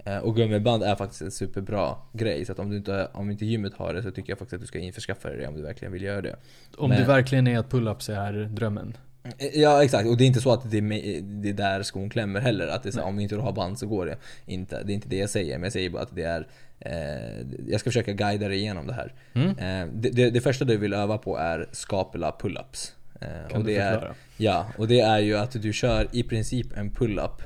[0.05, 2.44] Eh, Och gummiband är faktiskt en superbra grej.
[2.44, 4.61] Så att om, du inte, om inte gymmet har det så tycker jag faktiskt att
[4.61, 6.37] du ska införskaffa det om du verkligen vill göra det.
[6.77, 8.96] Om Men- det verkligen är att pull-ups är drömmen.
[9.38, 12.11] Eh, Ja exakt, och det är inte så att det är, det är där skon
[12.11, 12.67] klämmer heller.
[12.67, 14.83] Att det är så, här, om inte du har band så går det inte.
[14.83, 16.47] Det är inte det jag säger, men jag säger bara att det är...
[16.81, 19.14] Eh, jag ska försöka guida dig igenom det här.
[19.35, 19.49] Mm?
[19.49, 22.93] Eh, det, det, det första du vill öva på är skapela pull-ups.
[23.21, 24.14] Eh, Kan och du det är, förklara?
[24.37, 27.43] Ja, och det är ju att du kör i princip en pull-up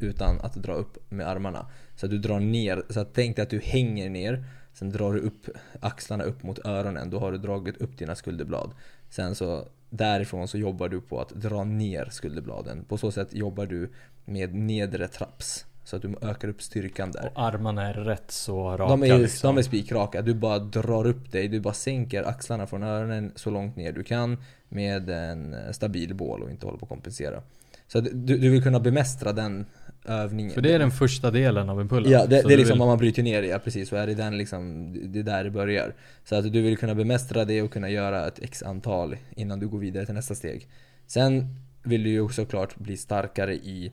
[0.00, 1.66] utan att dra upp med armarna.
[1.96, 5.12] Så att du drar ner, så att tänk dig att du hänger ner, sen drar
[5.12, 5.48] du upp
[5.80, 8.70] axlarna upp mot öronen, då har du dragit upp dina skulderblad.
[9.10, 12.84] Sen så därifrån så jobbar du på att dra ner skulderbladen.
[12.84, 13.90] På så sätt jobbar du
[14.24, 15.66] med nedre traps.
[15.84, 17.26] Så att du ökar upp styrkan där.
[17.26, 19.48] Och armarna är rätt så raka De är, liksom.
[19.48, 20.22] de är spikraka.
[20.22, 24.02] Du bara drar upp dig, du bara sänker axlarna från öronen så långt ner du
[24.02, 27.42] kan med en stabil bål och inte hålla på att kompensera.
[27.88, 29.66] Så att du, du vill kunna bemästra den
[30.04, 30.52] övningen.
[30.54, 32.12] För det är den första delen av en pull-up.
[32.12, 33.88] Ja, det, det är liksom vill- om man bryter ner det, ja precis.
[33.88, 35.94] Så är det den liksom, det är där det börjar.
[36.24, 39.68] Så att du vill kunna bemästra det och kunna göra ett x antal innan du
[39.68, 40.68] går vidare till nästa steg.
[41.06, 43.92] Sen vill du ju såklart bli starkare i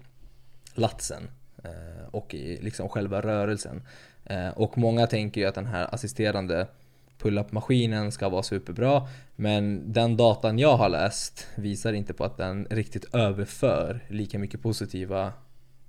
[0.75, 1.23] latsen
[1.63, 3.81] eh, och i liksom själva rörelsen.
[4.25, 6.67] Eh, och många tänker ju att den här assisterande
[7.21, 9.07] pull-up-maskinen ska vara superbra.
[9.35, 14.61] Men den datan jag har läst visar inte på att den riktigt överför lika mycket
[14.61, 15.33] positiva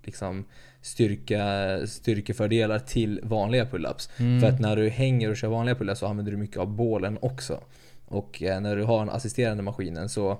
[0.03, 0.45] liksom,
[0.83, 4.11] styrka, styrkefördelar till vanliga pull-ups.
[4.18, 4.40] Mm.
[4.40, 7.18] För att när du hänger och kör vanliga pull-ups så använder du mycket av bålen
[7.23, 7.61] också.
[8.07, 10.31] Och eh, när du har den assisterande maskinen så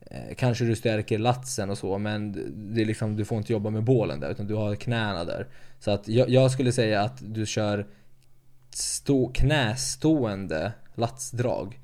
[0.00, 2.32] eh, kanske du stärker latsen och så men
[2.74, 5.46] det är liksom, du får inte jobba med bålen där utan du har knäna där.
[5.78, 7.86] Så att jag, jag skulle säga att du kör
[8.76, 11.80] stå, knästående latsdrag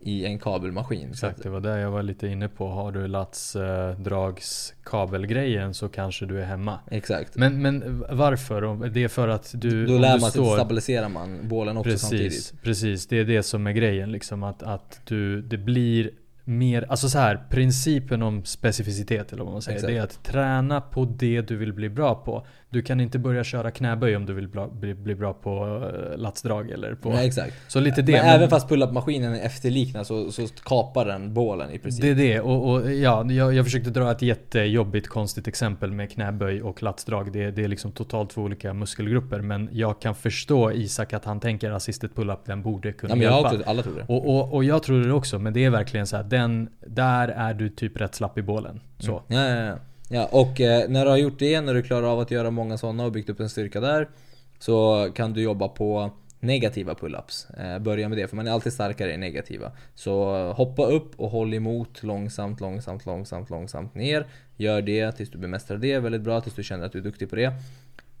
[0.00, 1.10] i en kabelmaskin.
[1.10, 2.68] Exakt, det var där jag var lite inne på.
[2.68, 6.78] Har du latsdragskabelgrejen så kanske du är hemma.
[6.90, 7.36] exakt.
[7.36, 8.88] Men, men varför?
[8.88, 9.86] Det är för att du...
[9.86, 12.62] Då lär du man sig, stabiliserar man bålen också Precis, samtidigt.
[12.62, 13.06] precis.
[13.06, 14.42] Det är det som är grejen liksom.
[14.42, 16.10] Att, att du, det blir
[16.44, 19.76] mer, alltså så här, principen om specificitet eller vad man säger.
[19.76, 19.92] Exakt.
[19.92, 22.46] Det är att träna på det du vill bli bra på.
[22.70, 26.18] Du kan inte börja köra knäböj om du vill bra, bli, bli bra på uh,
[26.18, 27.08] latsdrag eller på...
[27.10, 27.54] Nej, exakt.
[27.68, 28.12] Så lite det.
[28.12, 32.02] men, men- även fast pull-up-maskinen är efterliknad så, så kapar den bålen i princip.
[32.02, 32.40] Det är det.
[32.40, 37.32] Och, och ja, jag, jag försökte dra ett jättejobbigt konstigt exempel med knäböj och latsdrag.
[37.32, 39.40] Det, det är liksom totalt två olika muskelgrupper.
[39.40, 43.24] Men jag kan förstå Isak att han tänker assisted pull-up, den borde kunna ja, men
[43.24, 43.56] jag hjälpa.
[43.56, 44.04] också, alla tror det.
[44.08, 47.28] Och, och, och jag tror det också, men det är verkligen så här, den, där
[47.28, 48.80] är du typ rätt slapp i bålen.
[48.98, 49.22] Så.
[49.28, 49.76] Ja, ja, ja
[50.08, 52.78] ja och eh, när du har gjort det, när du klarar av att göra många
[52.78, 54.08] sådana och byggt upp en styrka där
[54.58, 57.60] Så kan du jobba på negativa pull-ups.
[57.60, 59.72] Eh, börja med det, för man är alltid starkare i negativa.
[59.94, 64.26] Så hoppa upp och håll emot långsamt, långsamt, långsamt, långsamt ner.
[64.56, 67.30] Gör det tills du bemästrar det väldigt bra, tills du känner att du är duktig
[67.30, 67.52] på det.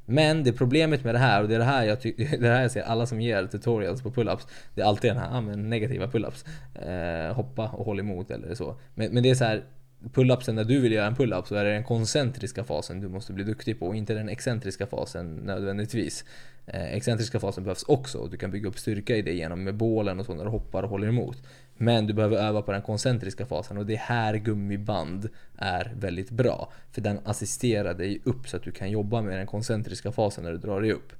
[0.06, 2.62] Men det problemet med det här, och det är det här jag, ty- det här
[2.62, 5.70] jag ser alla som ger tutorials på pull-ups Det är alltid den här, ah, men
[5.70, 9.64] negativa pull-ups eh, Hoppa och håll emot eller så Men, men det är så här
[10.12, 13.32] Pull-upsen när du vill göra en pull-up så är det den koncentriska fasen du måste
[13.32, 16.24] bli duktig på och inte den excentriska fasen nödvändigtvis.
[16.66, 19.74] Eh, Excentriska fasen behövs också och du kan bygga upp styrka i det genom med
[19.74, 21.42] bålen och så när du hoppar och håller emot.
[21.76, 26.30] Men du behöver öva på den koncentriska fasen och det är här gummiband är väldigt
[26.30, 26.72] bra.
[26.92, 30.52] För den assisterar dig upp så att du kan jobba med den koncentriska fasen när
[30.52, 31.12] du drar dig upp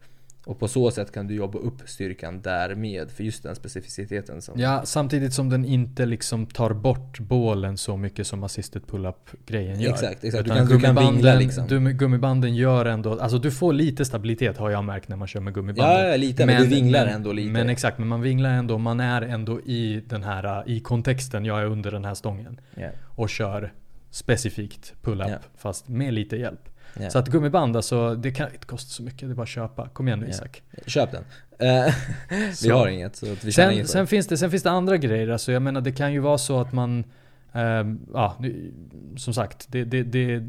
[0.48, 4.60] och på så sätt kan du jobba upp styrkan därmed för just den specificiteten som...
[4.60, 9.80] Ja, samtidigt som den inte liksom tar bort bålen så mycket som assisted pull-up grejen
[9.80, 9.90] gör.
[9.90, 10.44] Exakt, exakt.
[10.44, 11.66] Du kan- du kan gummibanden- vingla liksom.
[11.68, 15.40] Du, gummibanden gör ändå, alltså du får lite stabilitet har jag märkt när man kör
[15.40, 15.96] med gummibanden.
[16.00, 17.50] Ja, ja, lite, men du vinglar ändå lite.
[17.52, 21.60] Men exakt, men man vinglar ändå, man är ändå i den här, i kontexten, jag
[21.60, 22.60] är under den här stången.
[22.74, 22.88] Ja.
[23.04, 23.72] Och kör
[24.10, 25.38] specifikt pull-up, Ja.
[25.56, 26.68] fast med lite hjälp.
[27.00, 27.10] Ja.
[27.10, 29.88] Så att gummiband alltså, det kan inte kosta så mycket, det är bara att köpa.
[29.88, 30.28] Kom igen nu.
[30.28, 30.62] Isak.
[30.86, 31.24] Köp den.
[31.58, 31.94] Eh,
[32.62, 35.28] vi har inget så vi Sen, inget sen, finns det, sen finns det andra grejer.
[35.28, 37.04] Alltså jag menar det kan ju vara så att man...
[37.52, 38.36] ehm, ja,
[39.16, 39.66] som sagt.
[39.68, 40.42] Det, det, det,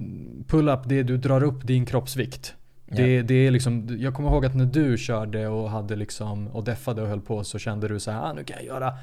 [0.48, 2.56] pull-up, det du drar upp din kroppsvikt.
[2.92, 6.64] Det, det är liksom, jag kommer ihåg att när du körde och hade liksom och
[6.64, 8.94] deffade och höll på så kände du så här, ah, nu kan jag göra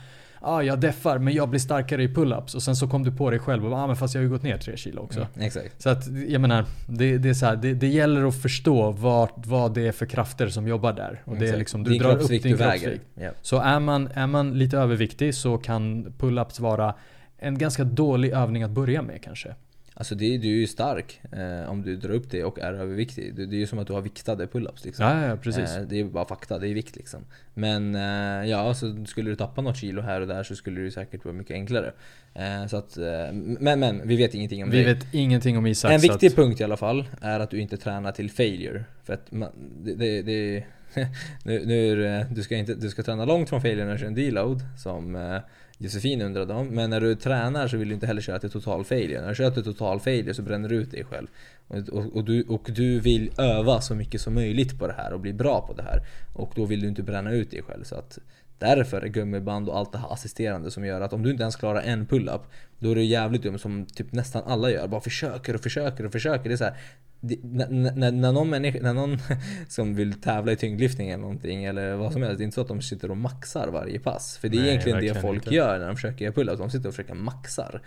[0.47, 3.31] Ja, jag deffar men jag blir starkare i pull-ups och sen så kom du på
[3.31, 5.19] dig själv och bara, ah, men fast jag har ju gått ner 3 kilo också.
[5.21, 5.83] Mm, exakt.
[5.83, 9.31] Så att jag menar, det, det är så här, det, det gäller att förstå vad,
[9.35, 11.23] vad det är för krafter som jobbar där.
[11.25, 12.73] Och det är liksom, du din drar upp din du väger.
[12.73, 13.05] kroppsvikt.
[13.15, 13.31] Ja.
[13.43, 16.95] Så är man, är man lite överviktig så kan pull-ups vara
[17.39, 19.55] en ganska dålig övning att börja med kanske.
[19.99, 23.35] Alltså det, du är ju stark eh, om du drar upp det och är överviktig.
[23.35, 25.07] Det, det är ju som att du har viktade pull-ups liksom.
[25.07, 25.77] Ja, ja precis.
[25.77, 27.25] Eh, det är bara fakta, det är vikt liksom.
[27.55, 30.91] Men eh, ja, så skulle du tappa något kilo här och där så skulle det
[30.91, 31.93] säkert vara mycket enklare.
[32.35, 34.95] Eh, så att, eh, men men, vi vet ingenting om Vi det.
[34.95, 35.93] vet ingenting om Isak.
[35.93, 38.85] En viktig att, punkt i alla fall är att du inte tränar till failure.
[39.05, 39.51] För att man,
[39.85, 40.65] det, det, det
[41.45, 44.15] nu, nu du, ska inte, du ska träna långt från failure när du kör en
[44.15, 45.39] deload som eh,
[45.79, 46.67] Josefin undrade om.
[46.67, 49.21] Men när du tränar så vill du inte heller köra till total failure.
[49.21, 51.27] När du kör till total failure så bränner du ut dig själv.
[51.69, 55.13] Och, och, och, du, och du vill öva så mycket som möjligt på det här
[55.13, 56.01] och bli bra på det här.
[56.35, 57.85] Och då vill du inte bränna ut dig själv.
[57.85, 58.19] Så att
[58.59, 61.57] Därför är gummiband och allt det här assisterande som gör att om du inte ens
[61.57, 62.41] klarar en pull-up
[62.79, 64.89] Då är det jävligt dumt som typ nästan alla gör.
[64.89, 66.49] Bara försöker och försöker och försöker.
[66.49, 66.77] Det är så här,
[67.21, 69.19] när, när, någon människa, när någon
[69.69, 72.39] som vill tävla i tyngdlyftning eller någonting eller vad som helst.
[72.39, 74.39] Det är inte så att de sitter och maxar varje pass.
[74.39, 75.55] För det är Nej, egentligen det folk inte.
[75.55, 76.59] gör när de försöker göra pull-ups.
[76.59, 77.81] De sitter och försöker maxar.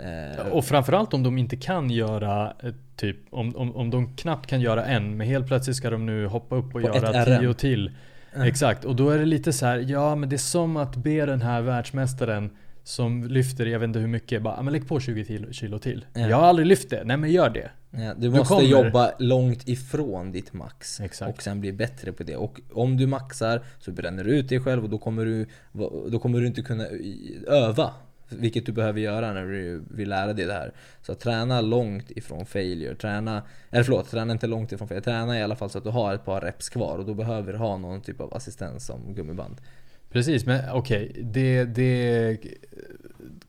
[0.00, 4.46] Eh, och framförallt om de inte kan göra eh, typ, om, om, om de knappt
[4.46, 7.54] kan göra en, men helt plötsligt ska de nu hoppa upp och På göra tio
[7.54, 7.90] till.
[8.36, 11.26] Exakt, och då är det lite så här, ja men det är som att be
[11.26, 12.50] den här världsmästaren
[12.84, 15.78] som lyfter, jag vet inte hur mycket, bara "Ah, men lägg på 20 kilo, kilo
[15.78, 16.04] till.
[16.14, 16.20] Ja.
[16.28, 17.70] Jag har aldrig lyft det, nej men gör det.
[17.90, 21.00] Ja, du Du måste kommer- jobba långt ifrån ditt max.
[21.00, 21.34] Exakt.
[21.34, 22.36] Och sen bli bättre på det.
[22.36, 25.46] Och om du maxar så bränner du ut dig själv och då kommer du,
[26.10, 26.86] då kommer du inte kunna
[27.46, 27.90] öva.
[28.28, 30.72] Vilket du behöver göra när du vill lära dig det här.
[31.02, 32.94] Så träna långt ifrån failure.
[32.94, 35.04] Träna, eller förlåt, träna inte långt ifrån failure.
[35.04, 36.98] Träna i alla fall så att du har ett par reps kvar.
[36.98, 39.56] Och då behöver du ha någon typ av assistens som gummiband.
[40.12, 41.12] Precis, men okej.
[41.24, 42.38] det, det,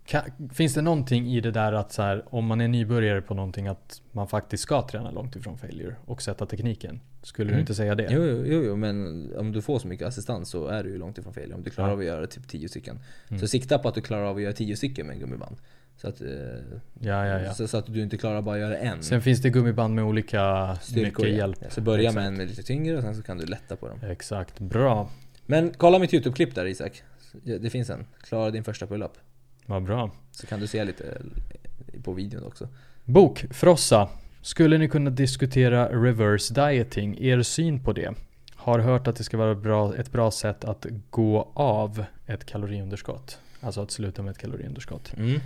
[0.05, 0.21] kan,
[0.53, 3.67] finns det någonting i det där att så här, om man är nybörjare på någonting
[3.67, 6.99] att man faktiskt ska träna långt ifrån failure och sätta tekniken?
[7.21, 7.59] Skulle du Mm.
[7.61, 8.07] inte säga det?
[8.11, 11.17] Jo, jo, jo, men om du får så mycket assistans så är du ju långt
[11.17, 11.55] ifrån failure.
[11.55, 11.93] Om du klarar Ja.
[11.93, 12.99] av att göra typ 10 stycken.
[13.29, 13.39] Mm.
[13.39, 15.55] Så sikta på att du klarar av att göra 10 stycken med gummiband.
[15.97, 16.27] Så att, eh,
[16.99, 17.53] Ja, ja, ja.
[17.53, 19.03] Så, så att du inte klarar bara att göra en.
[19.03, 21.57] Sen finns det gummiband med olika Styrkor, mycket hjälp.
[21.69, 22.15] Så börja Exakt.
[22.15, 23.99] med en med lite tyngre och sen så kan du lätta på dem.
[24.09, 25.09] Exakt, bra.
[25.45, 27.03] Men kolla mitt YouTube-klipp där Isak.
[27.43, 28.05] Det finns en.
[28.21, 29.11] Klara din första pull-up.
[29.65, 30.11] Vad bra.
[30.31, 31.21] Så kan du se lite
[32.03, 32.67] på videon också.
[33.05, 34.09] Bok, Frossa.
[34.41, 37.17] Skulle ni kunna diskutera reverse dieting?
[37.19, 38.13] Er syn på det?
[38.55, 43.39] Har hört att det ska vara bra, ett bra sätt att gå av ett kaloriunderskott.
[43.61, 45.13] Alltså att sluta med ett kaloriunderskott.
[45.17, 45.39] Mm.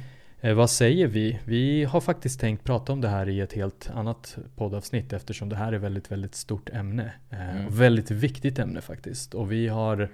[0.48, 1.40] Eh, vad säger vi?
[1.46, 5.56] Vi har faktiskt tänkt prata om det här i ett helt annat poddavsnitt eftersom det
[5.56, 7.14] här är väldigt, väldigt stort ämne.
[7.30, 7.66] Eh, Mm.
[7.68, 9.34] och väldigt viktigt ämne faktiskt.
[9.34, 10.10] Och vi har,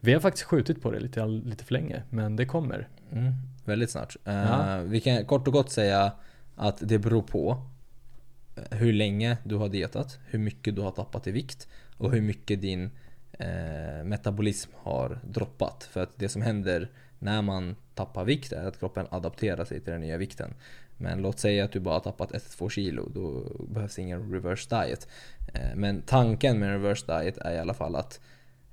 [0.00, 2.88] vi har faktiskt skjutit på det lite, lite för länge, men det kommer.
[3.12, 3.32] Mm,
[3.64, 4.16] väldigt snart.
[4.24, 4.78] Eh, Ja.
[4.86, 6.12] Vi kan kort och gott säga
[6.56, 7.62] att det beror på
[8.70, 12.60] hur länge du har dietat, hur mycket du har tappat i vikt och hur mycket
[12.60, 12.90] din
[13.32, 15.88] eh, metabolism har droppat.
[15.92, 19.92] För att det som händer när man tappa vikt är att kroppen adapterar sig till
[19.92, 20.54] den nya vikten.
[20.96, 25.08] Men låt säga att du bara tappat 1-2 kilo, då behövs ingen reverse diet.
[25.54, 28.20] Eh, men tanken med reverse diet är i alla fall att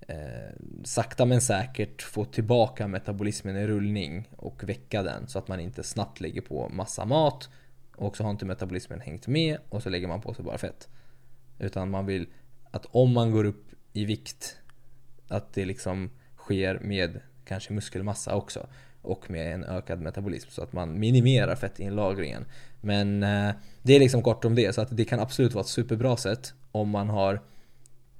[0.07, 5.59] eh, sakta men säkert få tillbaka metabolismen i rullning och väcka den så att man
[5.59, 7.49] inte snabbt lägger på massa mat
[7.95, 10.89] och så har inte metabolismen hängt med och så lägger man på sig bara fett.
[11.59, 12.27] Utan man vill
[12.71, 14.57] att om man går upp i vikt
[15.27, 18.67] att det liksom sker med kanske muskelmassa också
[19.05, 22.45] och med en ökad metabolism så att man minimerar fettinlagringen.
[22.81, 25.67] Men eh, det är liksom kort om det så att det kan absolut vara ett
[25.67, 27.39] superbra sätt om man har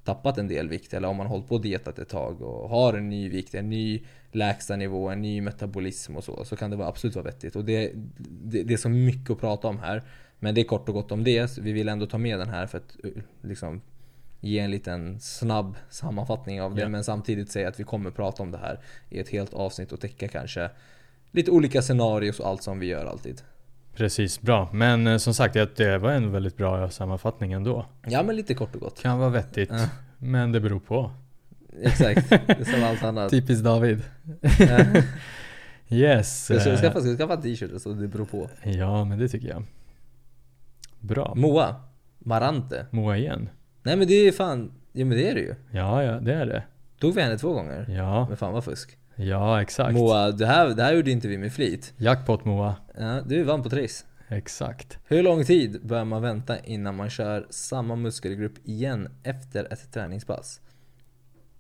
[0.03, 2.93] tappat en del vikt eller om man hållit på och dietat ett tag och har
[2.93, 6.87] en ny vikt, en ny lägstanivå, en ny metabolism och så, så kan det vara
[6.87, 7.55] absolut vara vettigt.
[7.55, 7.91] Och det,
[8.29, 10.03] det, det är så mycket att prata om här.
[10.39, 11.47] Men det är kort och gott om det.
[11.47, 13.81] Så vi vill ändå ta med den här för att eh, liksom
[14.45, 16.81] ge en liten snabb sammanfattning av det.
[16.81, 16.87] Ja.
[16.89, 18.79] Men samtidigt säga att vi kommer prata om det här
[19.09, 20.69] i ett helt avsnitt och täcka kanske
[21.31, 23.41] lite olika scenarios och allt som vi gör alltid.
[23.95, 24.69] Precis, bra.
[24.73, 27.85] Men eh, som sagt, det- var en väldigt bra sammanfattning ändå.
[28.07, 29.01] Ja men lite kort och gott.
[29.01, 29.89] Kan vara vettigt, Ja.
[30.17, 31.11] men det beror på.
[31.81, 33.31] Exakt, det är som allt annat.
[33.31, 34.01] Typiskt David.
[35.89, 36.49] Yes.
[36.49, 38.49] Jag ska eh, skaffa, ska skaffa en t-shirt så det beror på.
[38.63, 39.63] Ja, men det tycker jag.
[40.99, 41.33] Bra.
[41.35, 41.75] Moa.
[42.19, 42.85] Marante.
[42.91, 43.49] Moa igen.
[43.85, 45.55] Nej men det är fan, ja men det är det ju.
[45.71, 46.63] Ja, ja, det är det.
[46.99, 47.85] Tog vi henne två gånger?
[47.89, 48.97] Ja, Men fan vad fusk.
[49.15, 49.93] ja exakt.
[49.93, 51.93] Moa, det här, det här gjorde inte vi med flit.
[51.97, 52.75] Jackpot Moa.
[52.99, 54.05] Ja, du vann på Triss.
[54.27, 54.97] Exakt.
[55.07, 60.61] Hur lång tid bör man vänta innan man kör samma muskelgrupp igen efter ett träningspass?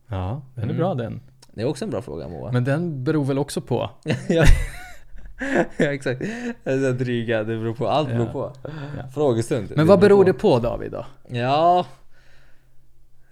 [0.07, 0.77] Ja, den är Mm.
[0.77, 1.21] bra den.
[1.53, 2.51] Det är också en bra fråga Moa.
[2.51, 3.89] Men den beror väl också på.
[4.29, 4.43] ja.
[5.77, 6.19] ja exakt.
[6.63, 7.87] Det är så dryga, det beror på.
[7.87, 8.31] Allt beror Ja.
[8.31, 8.51] på.
[8.97, 9.07] Ja.
[9.13, 9.71] Frågestund.
[9.75, 11.05] Men vad beror det på David då?
[11.29, 11.85] Ja.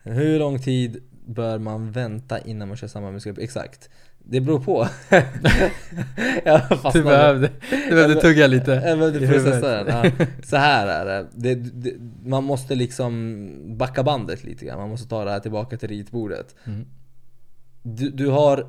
[0.03, 3.43] Hur lång tid bör man vänta innan man kör samma muskelgrupp?
[3.43, 3.89] Exakt.
[4.25, 4.87] Det beror på.
[6.93, 8.71] Du behövde, du behövde tugga lite.
[8.71, 9.87] Jag behövde processa den.
[9.87, 10.25] Ja.
[10.43, 11.27] Så här är det.
[11.33, 11.93] Det, det.
[12.25, 14.79] Man måste liksom backa bandet lite grann.
[14.79, 16.55] Man måste ta det här tillbaka till ritbordet.
[16.63, 16.85] Mm.
[17.83, 18.67] Du, du har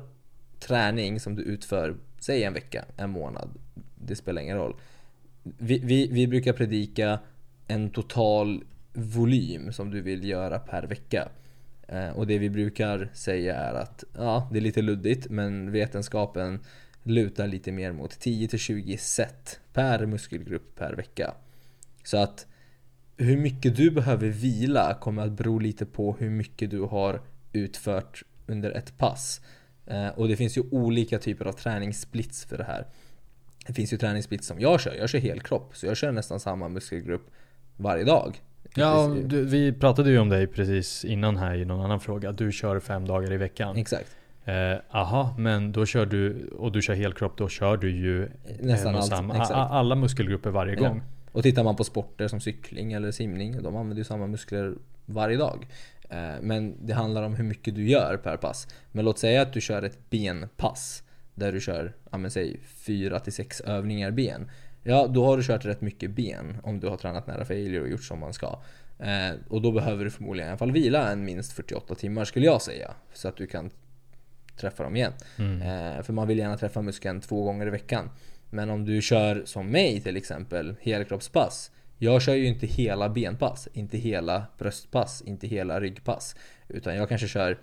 [0.59, 3.49] träning som du utför, säg en vecka, en månad.
[3.95, 4.75] Det spelar ingen roll.
[5.43, 7.19] Vi, vi, vi brukar predika
[7.67, 8.63] en total
[8.95, 11.29] volym som du vill göra per vecka.
[11.87, 16.59] Eh, och det vi brukar säga är att, ja, det är lite luddigt, men vetenskapen
[17.03, 21.33] lutar lite mer mot 10-20 set per muskelgrupp per vecka.
[22.03, 22.47] Så att
[23.17, 27.21] hur mycket du behöver vila kommer att bero lite på hur mycket du har
[27.53, 29.41] utfört under ett pass.
[29.85, 32.87] Eh, och det finns ju olika typer av träningssplits för det här.
[33.67, 35.77] Det finns ju träningssplits som jag kör, jag kör helkropp.
[35.77, 37.31] Så jag kör nästan samma muskelgrupp
[37.77, 38.41] varje dag.
[38.75, 42.31] Ja, du, vi pratade ju om dig precis innan här i någon annan fråga.
[42.31, 43.77] Du kör fem dagar i veckan.
[43.77, 44.15] Exakt.
[44.45, 48.95] Eh, aha, men då kör du, och du kör helkropp, då kör du ju Nästan
[48.95, 49.51] allt, samma, exakt.
[49.51, 50.79] alla muskelgrupper varje Ja.
[50.87, 51.01] gång.
[51.31, 54.73] Och tittar man på sporter som cykling eller simning, de använder ju samma muskler
[55.05, 55.67] varje dag.
[56.09, 58.67] Eh, Men det handlar om hur mycket du gör per pass.
[58.91, 61.03] Men låt säga att du kör ett benpass.
[61.35, 64.49] Där du kör, ja men säg 4-6 övningar ben.
[64.87, 67.89] Ja, då har du kört rätt mycket ben om du har tränat nära failure och
[67.89, 68.59] gjort som man ska.
[68.99, 72.45] Eh, och då behöver du förmodligen i alla fall vila en minst 48 timmar skulle
[72.45, 72.93] jag säga.
[73.13, 73.69] Så att du kan
[74.57, 75.13] träffa dem igen.
[75.37, 75.61] Mm.
[75.61, 78.09] Eh, för man vill gärna träffa muskeln två gånger i veckan.
[78.49, 81.71] Men om du kör som mig till exempel, helkroppspass.
[81.97, 86.35] Jag kör ju inte hela benpass, inte hela bröstpass, inte hela ryggpass.
[86.67, 87.57] Utan jag kanske kör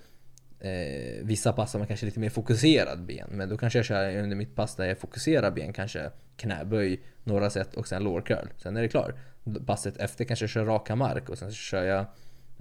[0.63, 3.29] eh, vissa pass har man kanske lite mer fokuserad ben.
[3.31, 7.51] Men då kanske jag kör under mitt pass där jag fokuserar ben, kanske knäböj, några
[7.51, 8.47] set och sen lårcurl.
[8.57, 9.15] Sen är det klart.
[9.67, 12.07] Passet efter kanske jag kör raka mark och sen så kör jag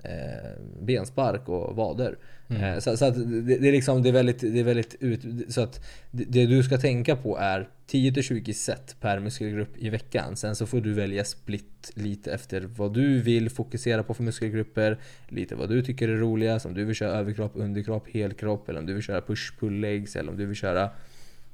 [0.04, 2.18] eh, benspark och vader.
[2.50, 5.54] Eh, så, så att det, det är liksom, det är väldigt, det är väldigt ut,
[5.54, 10.36] så att det, det du ska tänka på är 10-20 set per muskelgrupp i veckan.
[10.36, 14.98] Sen så får du välja split lite efter vad du vill fokusera på för muskelgrupper.
[15.28, 16.66] Lite vad du tycker är roligast.
[16.66, 18.70] Om du vill köra överkropp, underkropp, helkropp.
[18.70, 20.16] Eller om du vill köra push-pull legs.
[20.16, 20.90] Eller om du vill köra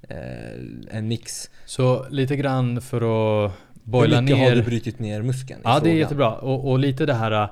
[0.02, 0.18] eh,
[0.90, 1.50] en mix.
[1.66, 2.98] Så lite grann för
[3.46, 3.52] att
[3.84, 4.50] boila Hur mycket ner...
[4.50, 5.62] har du brutit ner muskeln?
[5.64, 6.36] Ja, det är jättebra.
[6.36, 7.50] Och, och lite det här...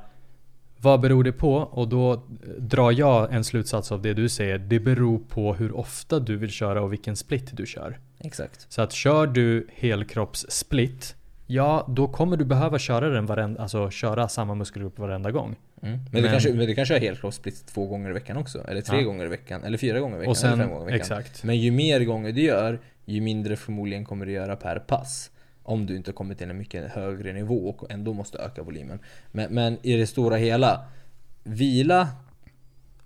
[0.85, 1.53] vad beror det på?
[1.55, 2.23] Och då
[2.57, 4.57] drar jag en slutsats av det du säger.
[4.57, 7.99] Det beror på hur ofta du vill köra och vilken split du kör.
[8.19, 8.65] Exakt.
[8.69, 11.15] Så att kör du helkroppssplit,
[11.47, 15.55] ja då kommer du behöva köra den varenda, alltså köra samma muskelgrupp varenda gång.
[15.81, 15.97] Mm.
[15.97, 18.63] Men, du Men- kanske, men du kan köra helkroppssplit två gånger i veckan också.
[18.67, 19.03] Eller tre Ja.
[19.03, 19.63] gånger i veckan.
[19.63, 20.35] Eller fyra gånger i veckan.
[20.35, 21.17] Sen, eller fem gånger i veckan.
[21.19, 21.43] exakt.
[21.43, 25.31] Men ju mer gånger du gör, ju mindre förmodligen kommer du göra per pass.
[25.67, 28.99] Om du inte kommit till en mycket högre nivå och ändå måste öka volymen.
[29.31, 30.85] Men, men i det stora hela,
[31.43, 32.07] vila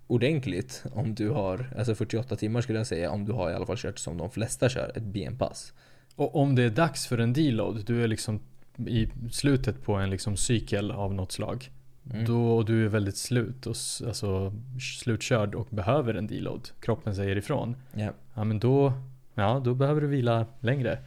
[0.07, 3.65] ordentligt om du har, alltså 48 timmar skulle jag säga, om du har i alla
[3.65, 5.73] fall kört som de flesta kör, ett benpass.
[6.15, 8.39] Och om det är dags för en deload, du är liksom
[8.77, 11.71] i slutet på en liksom cykel av något slag.
[12.13, 12.25] Mm.
[12.25, 13.75] Då du är väldigt slut och
[14.07, 14.53] alltså,
[14.99, 16.69] slutkörd och behöver en deload.
[16.79, 17.75] Kroppen säger ifrån.
[17.93, 18.11] Ja.
[18.33, 18.93] Ja men då,
[19.35, 20.99] ja, då behöver du vila längre.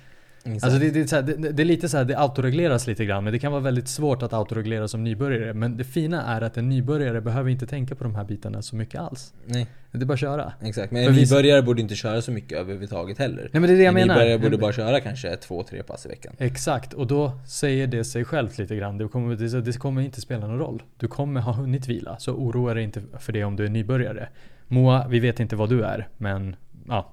[0.44, 0.64] Exakt.
[0.64, 3.04] Alltså det, det, är så här, det, det är lite så här, det autoregleras lite
[3.04, 5.54] grann men det kan vara väldigt svårt att autoreglera som nybörjare.
[5.54, 8.76] Men det fina är att en nybörjare behöver inte tänka på de här bitarna så
[8.76, 9.32] mycket alls.
[9.46, 10.52] Nej, Det är bara att köra.
[10.62, 10.92] exakt.
[10.92, 13.50] Men en vi- nybörjare borde inte köra så mycket överhuvudtaget heller.
[13.52, 14.14] Nej men det är det jag en menar.
[14.14, 16.32] nybörjare borde bara köra kanske två, tre pass i veckan.
[16.38, 18.98] Exakt, och då säger det sig självt lite grann.
[18.98, 20.82] Det kommer, det kommer inte spela någon roll.
[20.96, 24.28] Du kommer ha hunnit vila, så oroa dig inte för det om du är nybörjare.
[24.68, 26.56] Moa, vi vet inte vad du är, men
[26.88, 27.12] ja.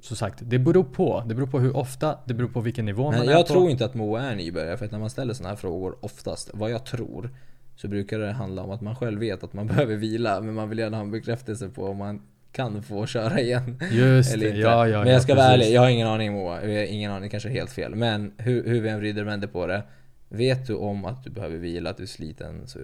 [0.00, 1.24] Som sagt, det beror på.
[1.26, 3.52] Det beror på hur ofta, det beror på vilken nivå Men man är jag på.
[3.52, 6.50] tror inte att Moa är nybörjare, för att när man ställer sådana här frågor oftast,
[6.54, 7.30] vad jag tror,
[7.76, 10.68] så brukar det handla om att man själv vet att man behöver vila, men man
[10.68, 12.22] vill gärna ha en bekräftelse på om man
[12.52, 13.80] kan få köra igen.
[13.92, 14.58] Just eller inte.
[14.58, 15.66] ja ja men jag ja, ska vara precis.
[15.66, 16.62] ärlig, jag har ingen aning Moa.
[16.62, 17.94] Jag har ingen aning, kanske helt fel.
[17.94, 19.82] Men hur, hur vi än vrider och vänder på det.
[20.28, 22.78] Vet du om att du behöver vila, att du är sliten, så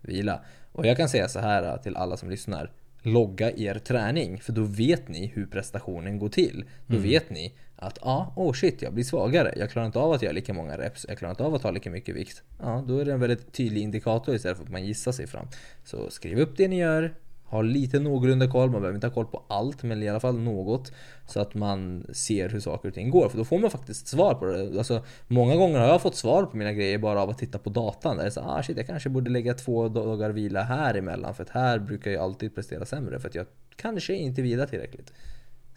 [0.00, 0.40] vila.
[0.72, 2.70] Och jag kan säga så här till alla som lyssnar.
[3.06, 6.64] Logga er träning, för då vet ni hur prestationen går till.
[6.86, 7.08] Då Mm.
[7.08, 9.54] vet ni att ja, oh shit, jag blir svagare.
[9.56, 11.06] Jag klarar inte av att göra lika många reps.
[11.08, 12.42] Jag klarar inte av att ta lika mycket vikt.
[12.60, 15.46] Ja, då är det en väldigt tydlig indikator istället för att man gissar sig fram.
[15.84, 17.14] Så skriv upp det ni gör.
[17.54, 18.70] Ha lite någorlunda koll.
[18.70, 20.92] Man behöver inte ha koll på allt, men i alla fall något.
[21.26, 23.28] Så att man ser hur saker och ting går.
[23.28, 24.78] För då får man faktiskt svar på det.
[24.78, 27.70] Alltså, många gånger har jag fått svar på mina grejer bara av att titta på
[27.70, 28.16] datan.
[28.16, 31.34] Där det är så, ah shit, jag kanske borde lägga två dagar vila här emellan.
[31.34, 33.20] För att här brukar jag alltid prestera sämre.
[33.20, 33.46] För att jag
[33.76, 35.12] kanske inte vilar tillräckligt.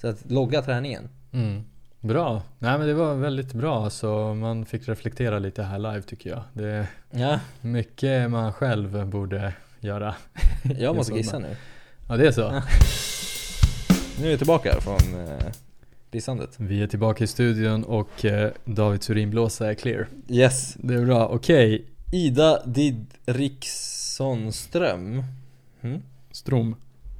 [0.01, 1.09] Så att logga träningen.
[1.31, 1.63] Mm.
[1.99, 2.41] Bra.
[2.59, 3.89] Nej men det var väldigt bra.
[3.89, 6.43] Så man fick reflektera lite här live tycker jag.
[6.53, 9.53] Det är Ja, mycket man själv borde
[9.87, 10.15] göra.
[10.79, 11.55] jag måste gissa nu.
[12.09, 12.61] Ja det är så.
[14.21, 15.51] Nu är jag tillbaka från eh,
[16.11, 16.55] pissandet.
[16.57, 20.07] Vi är tillbaka i studion och eh, Davids urinblåsa är clear.
[20.29, 20.73] Yes.
[20.79, 21.27] Det är bra.
[21.27, 21.85] Okej.
[22.11, 25.23] Ida Didriksson Ström.
[25.81, 26.01] Mm.
[26.31, 26.75] Strom.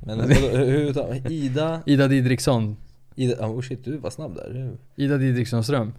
[0.05, 1.81] Men vadå, hur, hur Ida...
[1.85, 2.77] Ida Didriksson.
[3.15, 4.77] Ida, oh shit, du var snabb där.
[4.95, 5.93] Ida Didriksson Ström.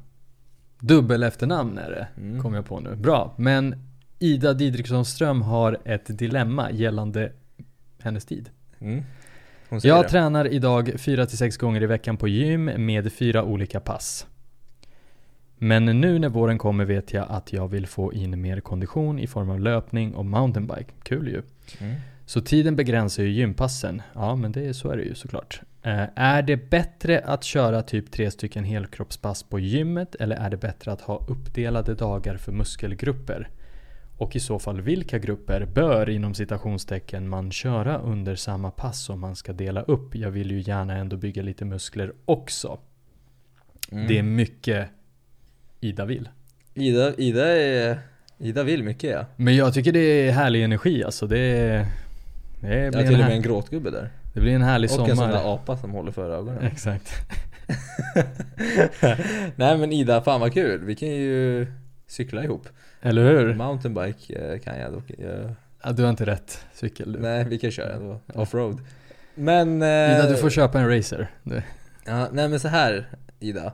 [0.80, 2.08] Dubbel efternamn är det.
[2.16, 2.42] Mm.
[2.42, 2.96] Kom jag på nu.
[2.96, 3.34] Bra.
[3.36, 3.74] Men
[4.18, 7.32] Ida Didriksson Ström har ett dilemma gällande
[8.02, 8.50] hennes tid.
[8.80, 9.04] Mm.
[9.82, 10.08] Jag det.
[10.08, 14.26] tränar idag 4-6 gånger i veckan på gym med fyra olika pass.
[15.58, 19.26] Men nu när våren kommer vet jag att jag vill få in mer kondition i
[19.26, 20.92] form av löpning och mountainbike.
[21.02, 21.42] Kul ju.
[21.78, 21.96] Mm.
[22.26, 24.02] Så tiden begränsar ju gympassen.
[24.14, 25.60] Ja, men det är, så är det ju såklart.
[25.82, 30.56] Eh, är det bättre att köra typ tre stycken helkroppspass på gymmet eller är det
[30.56, 33.48] bättre att ha uppdelade dagar för muskelgrupper?
[34.18, 39.20] Och i så fall vilka grupper bör inom citationstecken man köra under samma pass om
[39.20, 40.14] man ska dela upp?
[40.14, 42.78] Jag vill ju gärna ändå bygga lite muskler också.
[43.92, 44.08] Mm.
[44.08, 44.88] Det är mycket
[45.80, 46.28] Ida vill.
[46.74, 47.98] Ida, Ida är...
[48.38, 49.26] Ida vill mycket ja.
[49.36, 51.26] Men jag tycker det är härlig energi alltså.
[51.26, 51.86] Det, är,
[52.60, 54.10] det, blir, har till en, och med en gråtgubbe där.
[54.34, 55.32] det blir en härlig Och en sån sommar.
[55.32, 56.62] där apa som håller för ögonen.
[56.62, 57.12] Exakt.
[59.56, 60.84] Nej men Ida, fan vad kul.
[60.84, 61.66] Vi kan ju
[62.08, 62.68] cykla ihop.
[63.00, 63.54] Eller hur?
[63.54, 65.10] Mountainbike eh, kan jag dock.
[65.18, 67.18] Jag, Ja, du har inte rätt cykel du.
[67.18, 68.20] nej, vi kan köra ändå.
[68.34, 68.80] Offroad.
[69.34, 69.82] Men...
[69.82, 71.30] Eh, Ida, du får köpa en racer.
[71.42, 71.62] Du.
[72.04, 73.08] Ja, nej men så här
[73.40, 73.72] Ida.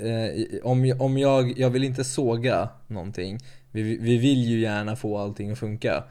[0.00, 3.38] Eh, om, om jag, jag vill inte såga någonting.
[3.70, 6.04] Vi, vi vill ju gärna få allting att funka.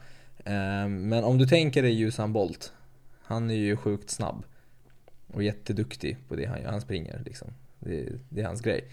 [0.44, 2.72] Eh, men om du tänker dig Usain Bolt.
[3.22, 4.44] Han är ju sjukt snabb.
[5.32, 6.70] Och jätteduktig på det han gör.
[6.70, 7.48] Han springer liksom.
[7.78, 8.84] Det, det är hans grej.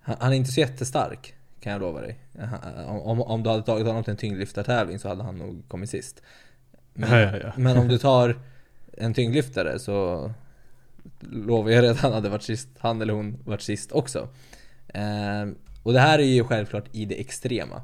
[0.00, 1.34] Han, han är inte så jättestark.
[1.60, 2.18] Kan jag lova dig.
[2.86, 6.22] Om, om du hade tagit honom till en tyngdlyftartävling så hade han nog kommit sist.
[6.94, 7.52] Men, Ja, ja, ja.
[7.56, 8.38] men om du tar
[8.92, 10.30] en tyngdlyftare så
[11.20, 14.28] lovar jag att han hade varit sist, han eller hon varit sist också.
[14.88, 17.82] Ehm, och det här är ju självklart i det extrema.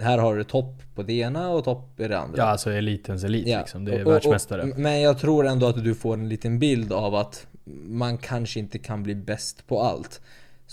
[0.00, 2.38] Här har du topp på det ena och topp i det andra.
[2.38, 3.58] Ja, alltså elitens elit Ja.
[3.58, 3.84] liksom.
[3.84, 4.62] Det är Och- och- världsmästare.
[4.62, 7.46] och- Men jag tror ändå att du får en liten bild av att
[7.84, 10.20] man kanske inte kan bli bäst på allt.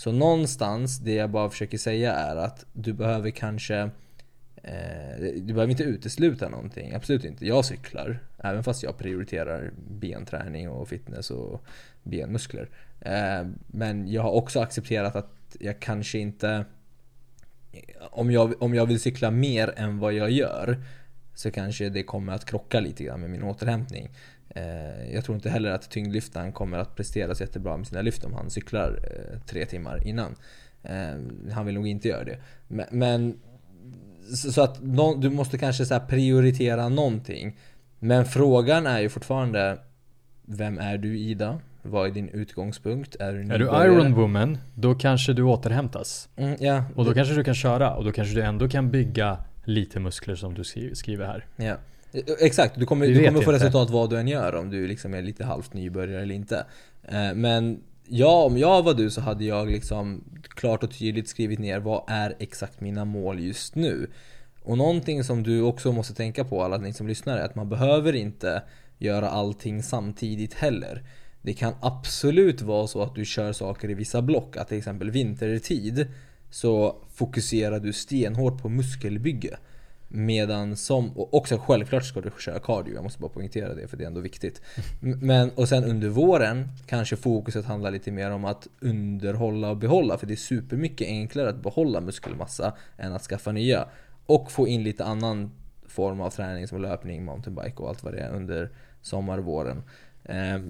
[0.00, 3.90] Så någonstans, det jag bara försöker säga är att du behöver kanske
[4.62, 7.46] Eh, du behöver inte utesluta någonting, absolut inte.
[7.46, 11.64] Jag cyklar, även fast jag prioriterar benträning och fitness och
[12.02, 12.68] benmuskler.
[13.00, 16.64] Eh, men jag har också accepterat att jag kanske inte...
[18.00, 20.82] Om jag, om jag vill cykla mer än vad jag gör
[21.34, 24.10] så kanske det kommer att krocka lite grann med min återhämtning.
[24.54, 28.24] Eh, jag tror inte heller att tyngdlyftaren kommer att prestera så jättebra med sina lyft
[28.24, 28.98] om han cyklar
[29.46, 30.36] tre timmar innan.
[31.52, 32.38] Han vill nog inte göra det.
[32.90, 33.40] Men
[34.34, 34.78] så att
[35.20, 37.58] du måste kanske så prioritera någonting.
[37.98, 39.78] Men frågan är ju fortfarande
[40.52, 41.58] Vem är du Ida?
[41.82, 43.16] Vad är din utgångspunkt?
[43.20, 46.28] Är du, är du Iron Woman, då kanske du återhämtas.
[46.36, 49.38] Mm, ja, och då kanske du kan köra och då kanske du ändå kan bygga
[49.64, 51.46] lite muskler som du skriver här.
[51.56, 51.76] Ja.
[52.40, 53.52] Exakt, du kommer, du kommer få inte.
[53.52, 56.66] resultat vad du än gör om du liksom är lite halvt nybörjare eller inte.
[57.02, 61.58] Eh, men ja, om jag var du så hade jag liksom klart och tydligt skrivit
[61.58, 64.10] ner vad är exakt mina mål just nu.
[64.62, 67.68] Och någonting som du också måste tänka på, alla ni som lyssnar, är att man
[67.68, 68.62] behöver inte
[68.98, 71.02] göra allting samtidigt heller.
[71.42, 75.10] Det kan absolut vara så att du kör saker i vissa block, att till exempel
[75.10, 76.06] vintertid
[76.50, 79.56] så fokuserar du stenhårt på muskelbygge.
[80.12, 83.96] Medan som, och också självklart ska du köra cardio, jag måste bara poängtera det för
[83.96, 84.62] det är ändå viktigt.
[85.00, 90.18] Men, och sen under våren kanske fokuset handlar lite mer om att underhålla och behålla,
[90.18, 93.88] för det är supermycket enklare att behålla muskelmassa än att skaffa nya.
[94.26, 95.50] Och få in lite annan
[95.86, 98.70] form av träning som löpning, mountainbike och allt vad det är under
[99.02, 99.82] sommar och våren.
[100.24, 100.60] Eh,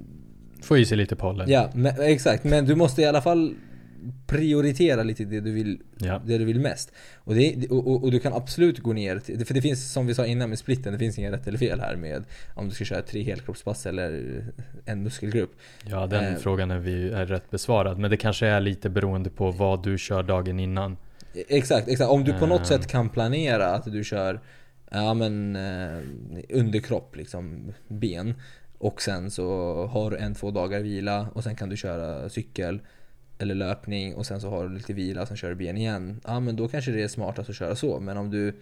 [0.63, 1.51] få i sig lite pollen.
[1.51, 2.45] Ja, men, exakt.
[2.45, 3.55] Men du måste i alla fall
[4.27, 6.23] prioritera lite det du vill, ja.
[6.27, 6.93] det du vill mest.
[7.17, 10.15] Och, det, och, och, du kan absolut gå ner till, för det finns som vi
[10.15, 12.25] sa innan med splitten, det finns inget rätt eller fel här med
[12.55, 14.43] om du ska köra tre helkroppspass eller
[14.85, 15.53] en muskelgrupp.
[15.85, 17.99] Ja, den eh, frågan är, vi, är rätt besvarad.
[17.99, 20.97] Men det kanske är lite beroende på vad du kör dagen innan.
[21.49, 22.11] Exakt, exakt.
[22.11, 22.67] Om du på något eh.
[22.67, 24.41] sätt kan planera att du kör
[24.91, 25.99] ja, men, eh,
[26.49, 28.35] underkropp, liksom ben.
[28.79, 32.81] Och sen så har du en, två dagar vila och sen kan du köra cykel
[33.43, 36.21] eller löpning och sen så har du lite vila och sen kör du ben igen.
[36.27, 38.01] Ja men då kanske det är smartast att köra så.
[38.01, 38.55] Men om du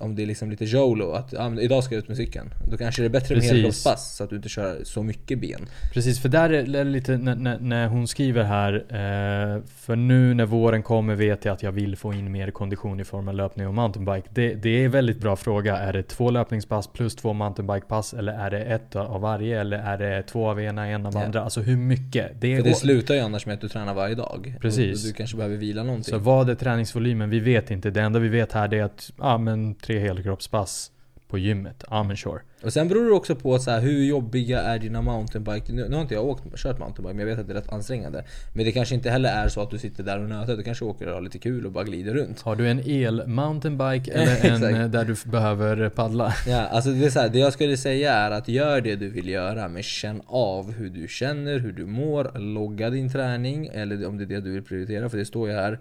[0.00, 2.50] om det är liksom lite jolo, att ja, idag ska jag ut med cykeln.
[2.70, 3.50] Då kanske det är bättre Precis.
[3.50, 5.66] med helkroppspass så att du inte kör så mycket ben.
[5.94, 10.46] Precis, för där är det lite när, när hon skriver här eh, För nu när
[10.46, 13.66] våren kommer vet jag att jag vill få in mer kondition i form av löpning
[13.66, 14.28] och mountainbike.
[14.34, 15.76] Det, det är en väldigt bra fråga.
[15.76, 18.14] Är det två löpningspass plus två mountainbikepass?
[18.14, 19.60] Eller är det ett av varje?
[19.60, 21.24] Eller är det två av ena, en av ja.
[21.24, 21.42] andra?
[21.42, 22.40] Alltså hur mycket?
[22.40, 24.54] Det, för det slutar ju annars med att du tränar varje dag.
[24.60, 25.04] Precis.
[25.04, 26.14] Och du kanske behöver vila någonting.
[26.14, 27.30] Så vad är träningsvolymen?
[27.30, 27.90] Vi vet inte.
[27.90, 30.90] Det enda vi vet här är att ah, men tre helkroppspass
[31.28, 31.84] på gymmet.
[31.90, 32.40] Ja men sure.
[32.62, 35.72] Och sen beror det också på så här, hur jobbiga är dina mountainbike?
[35.72, 37.72] Nu, nu har inte jag åkt, kört mountainbike men jag vet att det är rätt
[37.72, 38.24] ansträngande.
[38.54, 40.56] Men det kanske inte heller är så att du sitter där och nöter.
[40.56, 42.40] Du kanske åker och har lite kul och bara glider runt.
[42.40, 46.34] Har du en el-mountainbike eller en eh, där du behöver paddla?
[46.46, 49.08] Ja, alltså det, är så här, det jag skulle säga är att gör det du
[49.08, 52.38] vill göra men känn av hur du känner, hur du mår.
[52.38, 55.08] Logga din träning eller om det är det du vill prioritera.
[55.08, 55.78] För det står ju här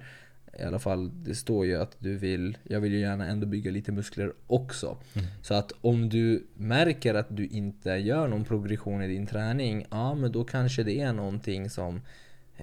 [0.59, 3.71] i alla fall, det står ju att du vill, jag vill ju gärna ändå bygga
[3.71, 4.97] lite muskler också.
[5.13, 5.27] Mm.
[5.41, 10.15] Så att om du märker att du inte gör någon progression i din träning, ja
[10.15, 12.01] men då kanske det är någonting som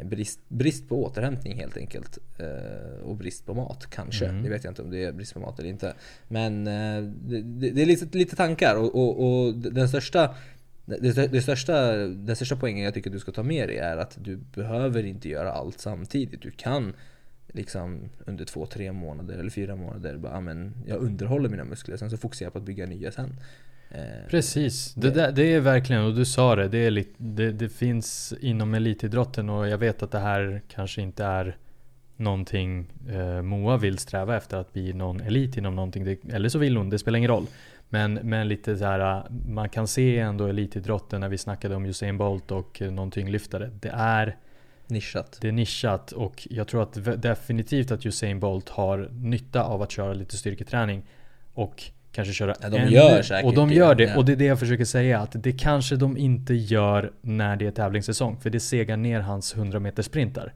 [0.05, 2.19] Brist, brist på återhämtning helt enkelt.
[2.39, 4.27] Eh, och brist på mat kanske.
[4.27, 4.43] Mm.
[4.43, 5.95] Det vet jag inte om det är brist på mat eller inte.
[6.29, 10.35] Men eh, det, det, är lite, lite tankar och, och, och den största
[10.85, 14.19] det, det, största, den största poängen jag tycker du ska ta med dig är att
[14.21, 16.43] du behöver inte göra allt samtidigt.
[16.43, 16.93] Du kan
[17.53, 22.11] liksom under två, tre månader eller fyra månader bara, men jag underhåller mina muskler, sen
[22.11, 23.37] så fokuserar jag på att bygga nya sen.
[23.91, 27.53] Eh, Precis, det, det, det är verkligen, och du sa det, det, är lite, det,
[27.53, 31.57] det finns inom elitidrotten och jag vet att det här kanske inte är
[32.17, 36.05] någonting eh, Moa vill sträva efter att bli någon elit inom någonting.
[36.05, 37.47] Det, eller så vill hon, det spelar ingen roll.
[37.89, 42.19] Men, men lite så här, man kan se ändå elitidrotten när vi snackade om Usain
[42.19, 43.71] Bolt och någon tyngdlyftare.
[43.81, 44.37] Det är
[44.93, 45.39] Nischat.
[45.41, 49.91] Det är nischat och jag tror att definitivt att Usain Bolt har nytta av att
[49.91, 51.03] köra lite styrketräning.
[51.55, 51.83] Och
[52.13, 54.05] kanske köra ja, de en, gör säkert Och de gör det.
[54.05, 54.17] Ja.
[54.17, 55.19] Och det är det jag försöker säga.
[55.19, 58.37] Att det kanske de inte gör när det är tävlingssäsong.
[58.41, 60.53] För det segar ner hans 100 meter sprintar.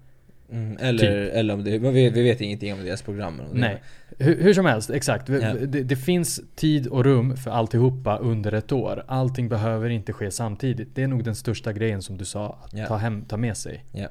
[0.53, 1.35] Mm, eller, typ.
[1.35, 3.43] eller om det, vi, vi vet ingenting om deras program.
[3.53, 3.83] Nej.
[4.19, 5.29] Hur, hur, som helst, exakt.
[5.29, 5.55] Ja.
[5.55, 9.05] Det, det, finns tid och rum för alltihopa under ett år.
[9.09, 10.89] Allting behöver inte ske samtidigt.
[10.95, 12.87] Det är nog den största grejen som du sa, att ja.
[12.87, 13.85] ta, hem, ta med sig.
[13.93, 14.09] Ja.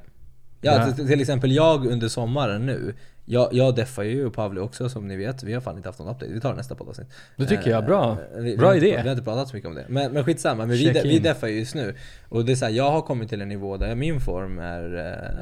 [0.66, 2.94] Ja, till, till exempel jag under sommaren nu.
[3.28, 5.42] Jag, jag deffar ju och Pavli också som ni vet.
[5.42, 6.32] Vi har fan inte haft någon update.
[6.32, 7.08] Vi tar nästa poddavsnitt.
[7.36, 8.18] Det tycker jag, bra.
[8.36, 8.96] Eh, vi, Bra vi, har inte- idé.
[8.96, 9.84] Vi har inte pratat så mycket om det.
[9.88, 11.94] Men, men skitsamma, men vi, de, vi deffar ju just nu.
[12.28, 14.84] Och det är så här, jag har kommit till en nivå där min form är,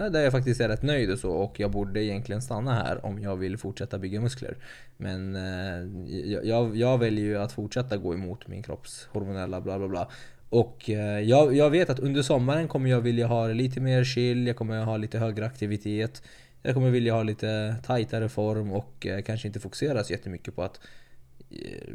[0.04, 1.30] eh, där jag faktiskt är rätt nöjd och så.
[1.30, 4.56] Och jag borde egentligen stanna här om jag vill fortsätta bygga muskler.
[4.96, 9.78] Men eh, jag, jag, jag väljer ju att fortsätta gå emot min kropps hormonella bla
[9.78, 10.08] bla bla.
[10.54, 14.46] Och eh, jag, jag vet att under sommaren kommer jag vilja ha lite mer chill,
[14.46, 16.22] jag kommer ha lite högre aktivitet.
[16.62, 20.62] Jag kommer vilja ha lite tajtare form och eh, kanske inte fokusera så jättemycket på
[20.62, 20.80] att
[21.50, 21.94] eh,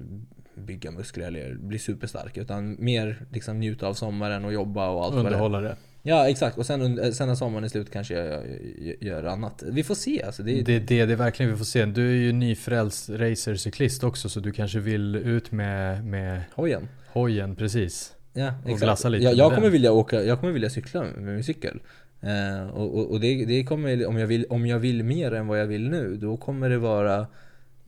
[0.55, 2.37] bygga muskler eller bli superstark.
[2.37, 5.75] Utan mer liksom njuta av sommaren och jobba och allt vad det.
[6.01, 8.43] Ja exakt, och sen, sen när sommaren är slut kanske jag, jag,
[8.81, 9.63] jag gör annat.
[9.67, 10.43] Vi får se alltså.
[10.43, 11.85] Det är, Det det, det är verkligen vi får se.
[11.85, 16.87] Du är ju nyfrälst racercyklist också så du kanske vill ut med, med hojen.
[17.07, 18.13] hojen precis.
[18.33, 18.83] Ja, Och exakt.
[18.83, 21.79] glassa lite jag, jag kommer vilja åka, jag kommer vilja cykla med min cykel.
[22.21, 25.47] Eh, och och, och det, det kommer, om jag, vill, om jag vill mer än
[25.47, 27.27] vad jag vill nu, då kommer det vara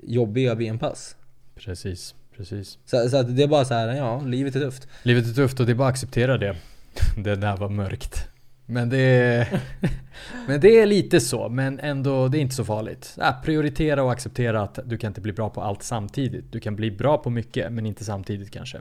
[0.03, 1.15] jobbiga benpass.
[1.55, 2.77] Precis, precis.
[2.85, 4.87] Så, så att det är bara så här, ja, livet är tufft.
[5.03, 6.55] Livet är tufft och det är bara att acceptera det.
[7.17, 8.27] Det där var mörkt.
[8.65, 9.61] Men det är,
[10.47, 13.15] men det är lite så, men ändå, det är inte så farligt.
[13.17, 16.51] Ja, prioritera och acceptera att du kan inte bli bra på allt samtidigt.
[16.51, 18.77] Du kan bli bra på mycket, men inte samtidigt kanske.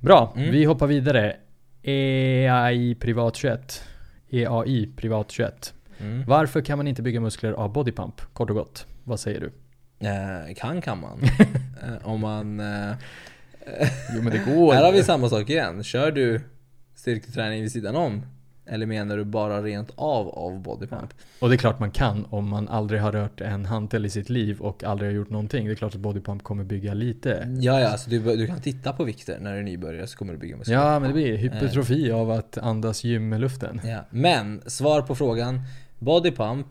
[0.00, 0.50] Bra, Mm.
[0.50, 1.36] vi hoppar vidare.
[1.82, 3.82] EAI Privat 21.
[4.30, 5.74] EAI Privat 21.
[6.00, 6.24] Mm.
[6.26, 8.20] Varför kan man inte bygga muskler av bodypump?
[8.32, 8.86] Kort och gott.
[9.04, 9.52] Vad säger du?
[10.06, 11.20] Eh, kan kan man.
[11.82, 12.60] Eh, om man...
[12.60, 12.92] Eh,
[14.14, 14.72] Jo men det går.
[14.74, 15.84] här har vi samma sak igen.
[15.84, 16.40] Kör du
[16.94, 18.22] styrketräning vid sidan om?
[18.68, 21.14] Eller menar du bara rent av av bodypump?
[21.40, 24.28] Och det är klart man kan om man aldrig har rört en hantel i sitt
[24.28, 25.66] liv och aldrig har gjort någonting.
[25.66, 27.56] Det är klart att bodypump kommer bygga lite.
[27.60, 30.32] Ja, ja, alltså du, du kan titta på vikter när du är nybörjare så kommer
[30.32, 30.74] du bygga muskler.
[30.74, 33.80] Ja men det blir hypertrofi av att andas gymluften.
[33.84, 35.60] Ja, men svar på frågan.
[35.98, 36.66] Bodypump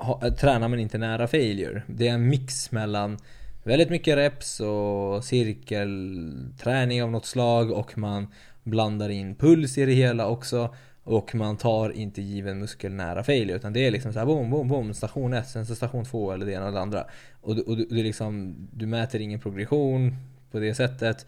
[0.00, 1.82] äh, tränar man inte nära failure.
[1.86, 3.18] Det är en mix mellan
[3.62, 8.26] väldigt mycket reps och cirkelträning av något slag och man
[8.64, 10.74] blandar in puls i det hela också.
[11.04, 14.50] Och man tar inte given muskel nära failure utan det är liksom så här boom,
[14.50, 17.04] boom, boom, station 1, sen station 2 eller det ena eller det andra.
[17.40, 20.16] Och, du- och du, är liksom, du mäter ingen progression
[20.50, 21.26] på det sättet.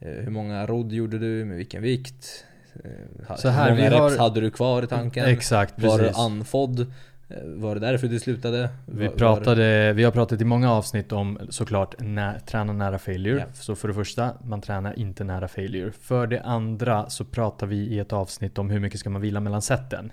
[0.00, 1.44] Eh, Hur många rodd gjorde du?
[1.44, 2.44] Med vilken vikt?
[2.84, 5.24] Eh, Så här, Hur många vi har- reps hade du kvar i tanken?
[5.24, 6.18] Exakt, Var du precis.
[6.18, 6.92] andfådd?
[7.44, 8.68] Var det därför du slutade?
[8.86, 13.38] Vi, pratade, vi har pratat i många avsnitt om såklart nä, träna nära failure.
[13.38, 13.46] Ja.
[13.54, 15.92] Så för det första, man tränar inte nära failure.
[15.92, 19.40] För det andra så pratar vi i ett avsnitt om hur mycket ska man vila
[19.40, 20.12] mellan seten.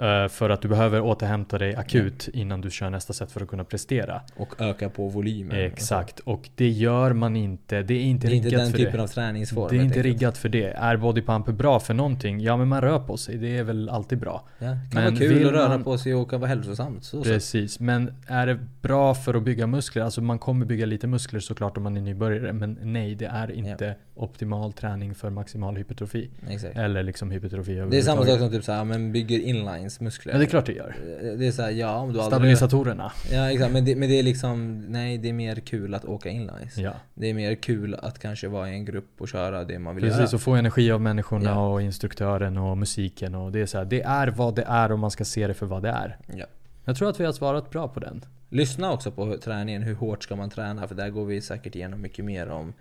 [0.00, 3.48] Eh, för att du behöver återhämta dig akut innan du kör nästa set för att
[3.48, 4.20] kunna prestera.
[4.36, 5.56] Och öka på volymen.
[5.58, 7.82] Exakt, och det gör man inte.
[7.82, 9.02] Det är inte Det är inte riggat den för typen det.
[9.02, 9.68] av träningsform.
[9.70, 10.04] Det är inte enkelt.
[10.06, 10.64] riggat för det.
[10.66, 12.40] Är bodypump bra för någonting?
[12.40, 14.48] Ja men man rör på sig, det är väl alltid bra.
[14.58, 17.04] Ja, det kan Men vara kul att röra man- på sig och kan vara hälsosamt.
[17.04, 17.24] Så, så.
[17.30, 20.02] Precis, men är det bra för att bygga muskler?
[20.02, 22.52] Alltså man kommer bygga lite muskler såklart om man är nybörjare.
[22.52, 26.30] Men nej, det är inte optimal träning för maximal hypertrofi.
[26.48, 26.76] Exakt.
[26.76, 28.40] Eller liksom hypertrofi Det är samma sak överhuvudtaget.
[28.40, 30.32] som typ såhär, men bygger inlines muskler.
[30.32, 30.96] Ja det är klart det gör.
[31.38, 32.26] Det är såhär, ja om du aldrig...
[32.26, 33.12] Stabilisatorerna.
[33.32, 36.28] Ja exakt, men det, men det är liksom, nej det är mer kul att åka
[36.28, 36.76] inlines.
[36.78, 39.94] Ja, Det är mer kul att kanske vara i en grupp och köra det man
[39.94, 40.18] vill precis.
[40.18, 40.30] göra.
[40.34, 41.68] Och få energi av människorna Ja.
[41.68, 43.34] och instruktören och musiken.
[43.34, 45.54] Och det är så här, det är vad det är och man ska se det
[45.54, 46.16] för vad det är.
[46.36, 46.44] Ja.
[46.84, 48.24] Jag tror att vi har svarat bra på den.
[48.48, 50.88] Lyssna också på träningen, hur hårt ska man träna?
[50.88, 52.74] För där går vi säkert igenom mycket mer om eh,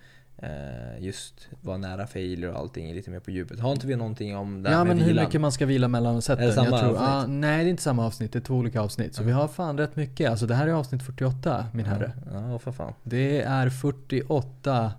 [0.99, 3.59] just vara nära failure och allting lite mer på djupet.
[3.59, 5.25] Har inte vi någonting om det här Ja med men hur vilan?
[5.25, 6.43] mycket man ska vila mellan seten.
[6.43, 7.09] Är det samma jag tror, avsnitt?
[7.09, 9.15] ah, nej det är inte samma avsnitt, det är två olika avsnitt.
[9.15, 10.29] Så vi har fan rätt mycket.
[10.31, 12.11] Alltså det här är avsnitt 48 min herre.
[12.33, 12.93] Ja, för fan.
[13.03, 14.91] Det är 48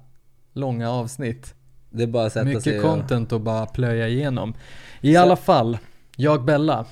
[0.52, 1.54] långa avsnitt.
[1.90, 4.54] Det är bara att sätta sig Mycket och, content att bara plöja igenom.
[5.00, 5.78] I Så- alla fall,
[6.16, 6.86] jag Bella.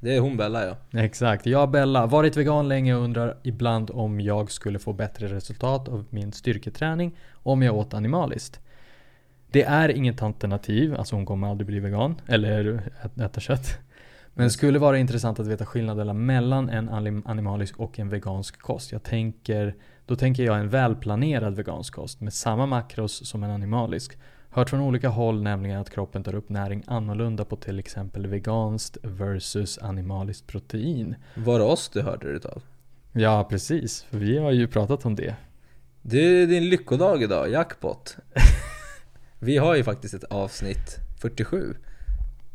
[0.00, 1.00] Det är hon Bella ja.
[1.00, 2.06] Exakt, jag Bella.
[2.06, 7.16] Varit vegan länge och undrar ibland om jag skulle få bättre resultat av min styrketräning
[7.32, 8.60] om jag åt animaliskt.
[9.50, 12.82] Det är inget alternativ, alltså hon kommer aldrig bli vegan eller
[13.20, 13.78] äta kött.
[14.34, 16.88] Men det skulle vara intressant att veta skillnaderna mellan en
[17.24, 18.92] animalisk och en vegansk kost.
[18.92, 19.74] Jag tänker,
[20.06, 24.18] då tänker jag en välplanerad vegansk kost med samma makros som en animalisk.
[24.50, 28.96] Hört från olika håll nämligen att kroppen tar upp näring annorlunda på till exempel veganskt
[29.02, 31.14] versus animaliskt protein.
[31.34, 32.62] Var det oss du hörde det utav?
[33.12, 34.02] Ja, precis.
[34.02, 35.34] För vi har ju pratat om det.
[36.02, 38.16] Du, det är din lyckodag idag, jackpot.
[39.38, 41.74] Vi har ju faktiskt ett avsnitt 47.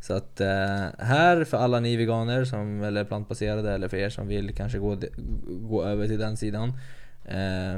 [0.02, 4.28] Så att eh, här för alla ni veganer som, eller plantbaserade eller för er som
[4.28, 4.98] vill kanske gå,
[5.46, 6.74] gå över till den sidan.
[7.26, 7.78] Eh,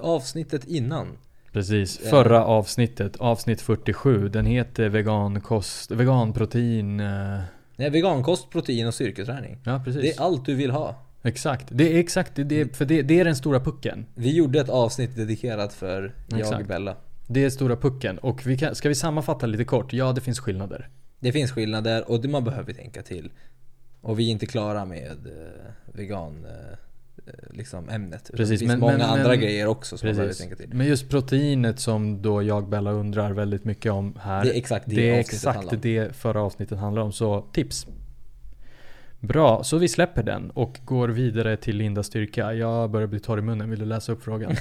[0.00, 1.08] avsnittet innan.
[1.54, 2.00] Precis.
[2.04, 2.10] Ja.
[2.10, 4.28] Förra avsnittet, avsnitt 47.
[4.28, 7.00] Den heter vegankost, veganprotein.
[7.00, 7.40] eh,
[7.76, 9.58] Nej, vegankost, protein och styrketräning.
[9.64, 10.02] Ja, precis.
[10.02, 10.94] Det är allt du vill ha.
[11.22, 11.66] Exakt.
[11.70, 14.06] Det är exakt, det, det, för det, det är den stora pucken.
[14.14, 16.68] Vi gjorde ett avsnitt dedikerat för jag och Exakt.
[16.68, 16.96] Bella.
[17.26, 18.18] Det är stora pucken.
[18.18, 19.92] Och vi kan, ska vi sammanfatta lite kort?
[19.92, 20.88] Ja, det finns skillnader.
[21.20, 23.30] Det finns skillnader och det man behöver tänka till.
[24.00, 26.76] Och vi är inte klara med eh, vegan eh,
[27.50, 28.30] liksom ämnet.
[28.34, 30.70] Precis, det finns men- många men- andra men- grejer också som man behöver tänka Precis.
[30.70, 30.78] till.
[30.78, 34.44] Men just proteinet som då jag Bella undrar väldigt mycket om här.
[34.44, 37.12] Det är exakt det det är exakt det förra avsnittet handlar om.
[37.12, 37.86] Så tips.
[39.20, 42.52] Bra, så vi släpper den och går vidare till Lindas styrka.
[42.54, 43.70] Jag börjar bli torr i munnen.
[43.70, 44.52] Vill du läsa upp frågan?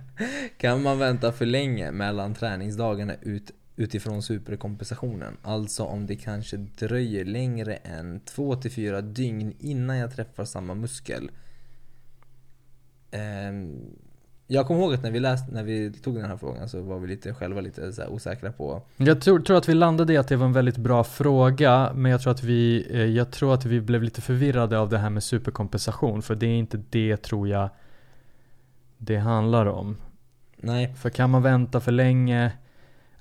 [0.58, 5.36] Kan man vänta för länge mellan träningsdagarna ut, utifrån superkompensationen?
[5.42, 11.30] Alltså om det kanske dröjer längre än 2-4 dygn innan jag träffar samma muskel.
[13.12, 13.80] Ehm,
[14.46, 16.98] jag kommer ihåg att när vi, läste, när vi tog den här frågan så var
[16.98, 20.36] vi lite, själva lite osäkra på Jag tror, tror att vi landade i att det
[20.36, 21.92] var en väldigt bra fråga.
[21.94, 24.98] Men jag tror, att vi, eh, jag tror att vi blev lite förvirrade av det
[24.98, 26.22] här med superkompensation.
[26.22, 27.68] För det är inte det tror jag
[28.98, 29.96] det handlar om.
[30.56, 32.52] Nej, För kan man vänta för länge?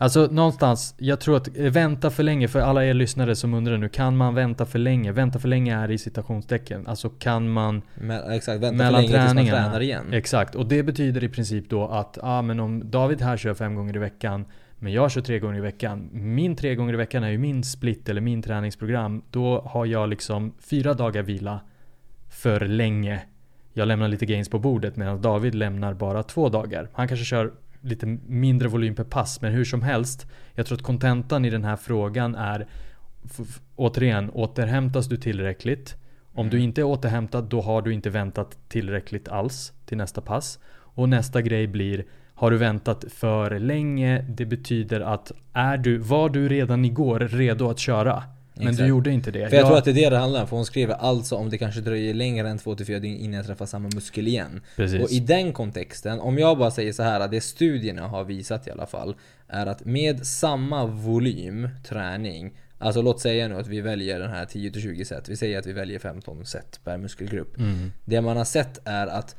[0.01, 3.77] Alltså någonstans, jag tror att eh, vänta för länge för alla er lyssnare som undrar
[3.77, 3.89] nu.
[3.89, 5.11] Kan man vänta för länge?
[5.11, 6.87] Vänta för länge är i citationstecken.
[6.87, 8.61] Alltså kan man me- exakt.
[8.61, 10.13] Vänta för mellan länge tills man tränar igen.
[10.13, 13.75] Exakt, och det betyder i princip då att ah, men om David här kör fem
[13.75, 14.45] gånger i veckan
[14.79, 16.09] men jag kör tre gånger i veckan.
[16.11, 19.21] Min tre gånger i veckan är ju min split eller min träningsprogram.
[19.31, 21.59] Då har jag liksom fyra dagar vila
[22.29, 23.21] för länge.
[23.73, 26.89] Jag lämnar lite gains på bordet medan David lämnar bara två dagar.
[26.93, 27.51] Han kanske kör
[27.81, 30.27] lite mindre volym per pass men hur som helst.
[30.55, 32.67] Jag tror att kontentan i den här frågan är
[33.75, 35.95] återigen, återhämtas du tillräckligt?
[36.33, 36.67] Om du Mm.
[36.67, 40.59] inte är återhämtad då har du inte väntat tillräckligt alls till nästa pass.
[40.73, 44.21] Och nästa grej blir har du väntat för länge?
[44.21, 48.23] Det betyder att är du, var du redan igår redo att köra?
[48.63, 48.83] Men Exakt.
[48.83, 49.49] du gjorde inte det.
[49.49, 51.49] För jag tror att det är det det handlar om, för hon skriver alltså om
[51.49, 54.61] det kanske dröjer längre än 2-4 dygn innan jag träffar samma muskel igen.
[54.75, 55.03] Precis.
[55.03, 58.67] Och i den kontexten, om jag bara säger så här, att det studierna har visat
[58.67, 59.15] i alla fall,
[59.47, 64.45] är att med samma volym träning, alltså låt säga nu att vi väljer den här
[64.45, 67.57] 10-20 set, vi säger att vi väljer 15 set per muskelgrupp.
[67.57, 67.91] Mm.
[68.05, 69.35] Det man har sett är att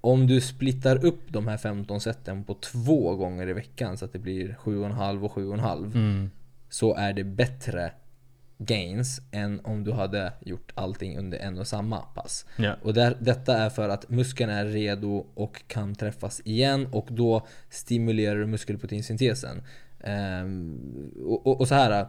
[0.00, 4.12] om du splittar upp de här 15 seten på två gånger i veckan så att
[4.12, 6.30] det blir 7,5 och 7,5 Mm.
[6.68, 7.90] så är det bättre
[8.58, 12.46] gains än om du hade gjort allting under en och samma pass.
[12.56, 12.76] Ja.
[12.82, 17.46] Och där, detta är för att muskeln är redo och kan träffas igen och då
[17.70, 19.62] stimulerar du muskelproteinsyntesen.
[20.00, 22.06] Ehm, och, och, och så här.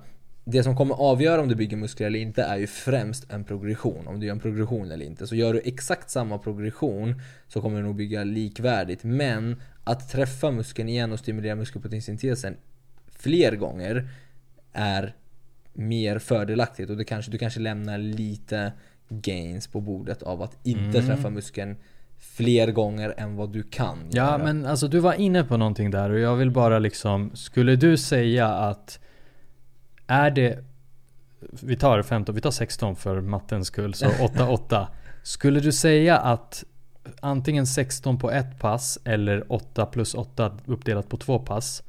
[0.49, 4.07] Det som kommer avgöra om du bygger muskler eller inte är ju främst en progression.
[4.07, 5.27] Om du gör en progression eller inte.
[5.27, 9.03] Så gör du exakt samma progression så kommer du nog bygga likvärdigt.
[9.03, 12.57] Men att träffa muskeln igen och stimulera muskelproteinsyntesen
[13.11, 14.09] fler gånger
[14.73, 15.15] är
[15.77, 18.71] mer fördelaktigt och det kanske, du kanske lämnar lite
[19.09, 21.07] gains på bordet av att inte Mm.
[21.07, 21.75] träffa muskeln
[22.19, 24.37] fler gånger än vad du kan Ja göra.
[24.37, 27.97] men alltså du var inne på någonting där och jag vill bara liksom Skulle du
[27.97, 28.99] säga att
[30.07, 30.63] Är det
[31.61, 34.87] Vi tar 15, vi tar 16 för mattens skull så 8-8
[35.23, 36.63] Skulle du säga att
[37.19, 41.83] Antingen 16 på ett pass eller 8 plus 8 uppdelat på två pass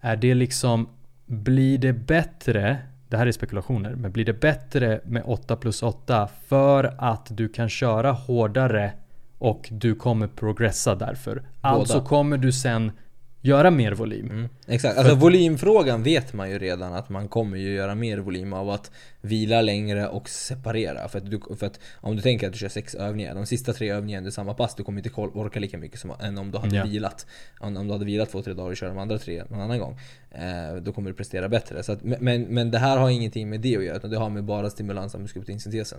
[0.00, 0.88] Är det liksom
[1.26, 2.78] Blir det bättre
[3.08, 7.48] Det här är spekulationer Men blir det bättre med 8 plus 8 För att du
[7.48, 8.92] kan köra hårdare
[9.38, 11.42] och du kommer progressa därför.
[11.60, 12.92] Alltså kommer du sen
[13.48, 14.30] göra mer volym.
[14.30, 18.52] Mm, exakt, alltså volymfrågan vet man ju redan att man kommer ju göra mer volym
[18.52, 18.90] av att
[19.20, 21.08] vila längre och separera.
[21.08, 23.72] För att, du, för att om du tänker att du kör sex övningar, de sista
[23.72, 26.58] tre övningarna under samma pass, du kommer inte orka lika mycket som än om du
[26.58, 26.84] hade Ja.
[26.84, 27.26] vilat.
[27.60, 29.78] Om, om du hade vilat två, tre dagar och kör de andra tre någon annan
[29.78, 29.98] gång.
[30.30, 31.82] Eh, då kommer du prestera bättre.
[31.82, 34.30] Så att, men, men det här har ingenting med det att göra, utan det har
[34.30, 35.98] med bara stimulans av muskelproteinsyntesen.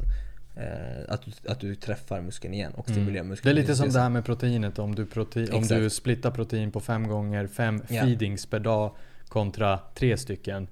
[0.60, 3.38] Eh, att, du, att du träffar muskeln igen och stimulerar Mm.
[3.44, 4.80] Det är lite som det här med proteinet.
[4.80, 8.02] Om du, protein, om du splittar protein på fem gånger fem Ja.
[8.04, 8.92] feedings per dag
[9.28, 10.68] kontra tre stycken.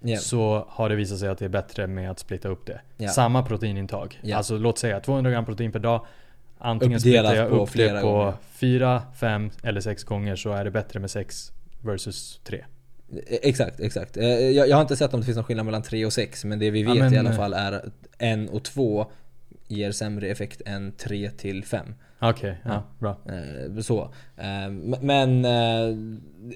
[0.00, 0.18] Ja.
[0.18, 2.80] Så har det visat sig att det är bättre med att splitta upp det.
[2.96, 3.08] Ja.
[3.08, 4.20] Samma proteinintag.
[4.22, 4.36] Ja.
[4.36, 6.06] Alltså låt säga 200 gram protein per dag.
[6.58, 8.32] Antingen Uppdelat splittar jag upp flera det på gånger.
[8.52, 12.64] fyra, fem eller sex gånger så är det bättre med sex versus tre.
[13.12, 14.16] Eh, Exakt, exakt.
[14.16, 16.44] Eh, Jag, jag har inte sett om det finns någon skillnad mellan 3 och 6
[16.44, 17.84] men det vi Ja, vet men, i alla eh, fall är att
[18.18, 19.10] 1 och 2
[19.72, 21.94] ger sämre effekt än 3 till 5.
[22.24, 22.82] Okej, ja, Ja.
[22.98, 23.18] bra.
[23.34, 24.02] Eh, Så.
[24.36, 24.70] Eh,
[25.02, 25.96] Men eh,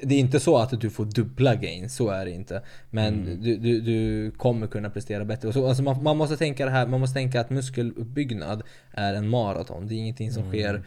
[0.02, 2.62] det är inte så att du får dubbla gains, så är det inte.
[2.90, 3.42] Men Mm.
[3.42, 5.52] du, du, du kommer kunna prestera bättre.
[5.52, 8.62] Så, alltså man, man måste tänka det här, man måste tänka att muskeluppbyggnad
[8.92, 9.86] är en maraton.
[9.86, 10.52] Det är ingenting som Mm.
[10.52, 10.82] sker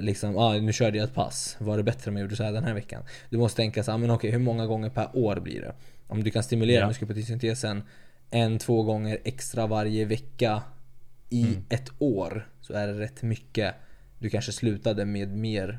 [0.00, 1.56] liksom, ah, nu körde jag ett pass.
[1.58, 3.02] Var det bättre om jag gjorde så här den här veckan?
[3.30, 5.72] Du måste tänka så här, men okej, hur många gånger per år blir det?
[6.06, 6.86] Om du kan stimulera Ja.
[6.88, 7.82] muskelproteinsyntesen
[8.30, 10.62] en, två gånger extra varje vecka
[11.30, 11.64] i Mm.
[11.68, 13.74] ett år så är det rätt mycket.
[14.18, 15.78] Du kanske slutade med mer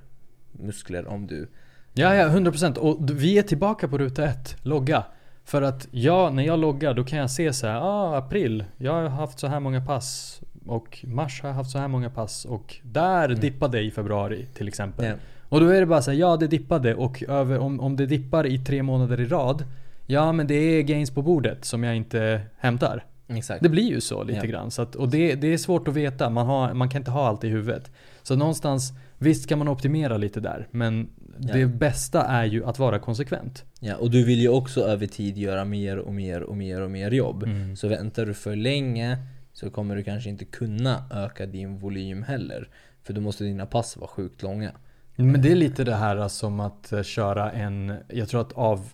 [0.51, 1.47] muskler om du...
[1.93, 5.03] Ja, ja, 100% och vi är tillbaka på ruta ett, logga.
[5.45, 8.93] För att jag, när jag loggar då kan jag se så här, ah, april, jag
[8.93, 10.41] har haft så här många pass.
[10.65, 12.45] Och mars har jag haft så här många pass.
[12.45, 15.05] Och där dippade i februari till exempel.
[15.05, 15.13] Ja.
[15.49, 18.05] Och då är det bara så här, ja det dippade och över, om, om det
[18.05, 19.65] dippar i tre månader i rad.
[20.05, 23.03] Ja men det är gains på bordet som jag inte hämtar.
[23.29, 23.63] Exakt.
[23.63, 24.45] Det blir ju så lite Ja.
[24.45, 24.71] grann.
[24.71, 26.29] Så att, och det, det är svårt att veta.
[26.29, 27.91] Man, har, man kan inte ha allt i huvudet.
[28.23, 30.67] Så någonstans, visst kan man optimera lite där.
[30.71, 31.09] Men
[31.41, 31.53] Ja.
[31.53, 33.63] det bästa är ju att vara konsekvent.
[33.79, 36.91] Ja, och du vill ju också över tid göra mer och mer och mer och
[36.91, 37.43] mer jobb.
[37.43, 37.75] Mm.
[37.75, 39.17] Så väntar du för länge
[39.53, 42.69] så kommer du kanske inte kunna öka din volym heller.
[43.03, 44.71] För då måste dina pass vara sjukt långa.
[45.15, 48.89] Men det är lite det här som att eh, köra en, jag tror att av,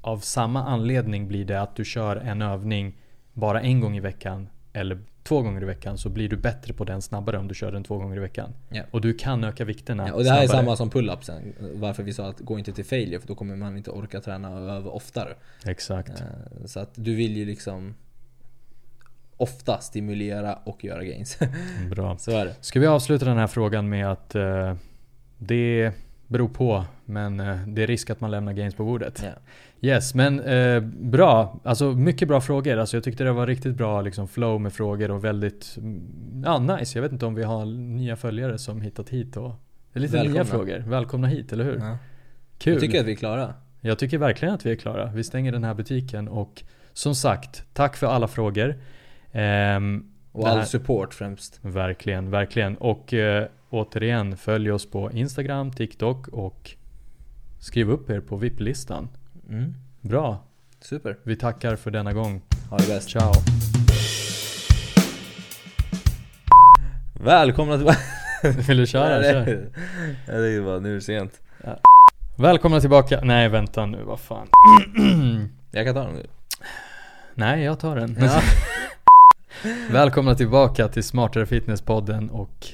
[0.00, 2.96] av samma anledning blir det att du kör en övning
[3.38, 6.84] bara en gång i veckan eller två gånger i veckan så blir du bättre på
[6.84, 8.52] den snabbare om du kör den två gånger i veckan.
[8.68, 8.82] Ja.
[8.90, 10.64] Och du kan öka vikterna Ja, och det här är snabbare.
[10.64, 11.52] samma som pull-upsen.
[11.74, 14.50] Varför vi sa att gå inte till failure för då kommer man inte orka träna
[14.50, 15.34] öva oftare.
[15.66, 16.10] Exakt.
[16.20, 16.26] Eh,
[16.66, 17.94] Så att du vill ju liksom
[19.36, 21.38] ofta stimulera och göra gains.
[21.90, 22.18] Bra.
[22.18, 22.54] Så är det.
[22.60, 24.74] Ska vi avsluta den här frågan med att eh,
[25.38, 25.92] det
[26.28, 29.22] beror på men eh, det är risk att man lämnar gains på bordet.
[29.24, 29.30] Ja.
[29.88, 31.60] Yes, men eh, bra.
[31.64, 32.76] Alltså mycket bra frågor.
[32.76, 36.58] Alltså jag tyckte det var riktigt bra liksom, flow med frågor och väldigt mm, ja,
[36.58, 36.98] nice.
[36.98, 39.54] Jag vet inte om vi har nya följare som hittat hit och
[39.92, 40.44] det är lite nya Välkomna.
[40.44, 40.78] frågor.
[40.78, 41.78] Välkomna hit, eller hur?
[41.78, 41.98] Ja.
[42.58, 42.72] Kul.
[42.72, 43.54] Jag tycker att vi är klara.
[43.80, 45.06] Jag tycker verkligen att vi är klara.
[45.06, 46.62] Vi stänger den här butiken och
[46.92, 48.74] som sagt, tack för alla frågor.
[49.32, 51.58] Ehm, Och all support främst.
[51.62, 52.76] Verkligen, verkligen.
[52.76, 56.70] Och eh, återigen, följ oss på Instagram, TikTok och
[57.58, 59.08] skriv upp er på VIP-listan.
[59.48, 59.74] Mm.
[60.00, 60.44] Bra.
[60.80, 61.18] Super.
[61.22, 62.42] Vi tackar för denna gång.
[62.70, 63.10] Ha det bäst.
[63.10, 63.32] Ciao.
[67.20, 67.98] Välkomna tillbaka.
[68.68, 69.20] Vill du köra?
[69.20, 69.70] Nej, Kör.
[70.26, 71.40] Jag tänkte bara, nu är det sent.
[72.36, 73.20] Välkomna tillbaka.
[73.22, 74.02] Nej, vänta nu.
[74.02, 74.48] Vad fan.
[75.70, 76.26] Jag kan ta den nu.
[77.34, 78.16] Nej, jag tar den.
[78.20, 78.40] Ja.
[79.90, 82.66] Välkomna tillbaka till Smartare Fitness-podden och...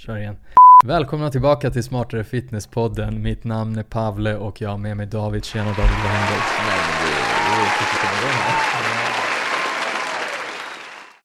[0.00, 0.36] Kör igen.
[0.84, 3.22] Välkomna tillbaka till Smartare Fitness-podden.
[3.22, 5.44] Mitt namn är Pavle och jag har med mig David.
[5.44, 6.38] Tjena David, vad händer?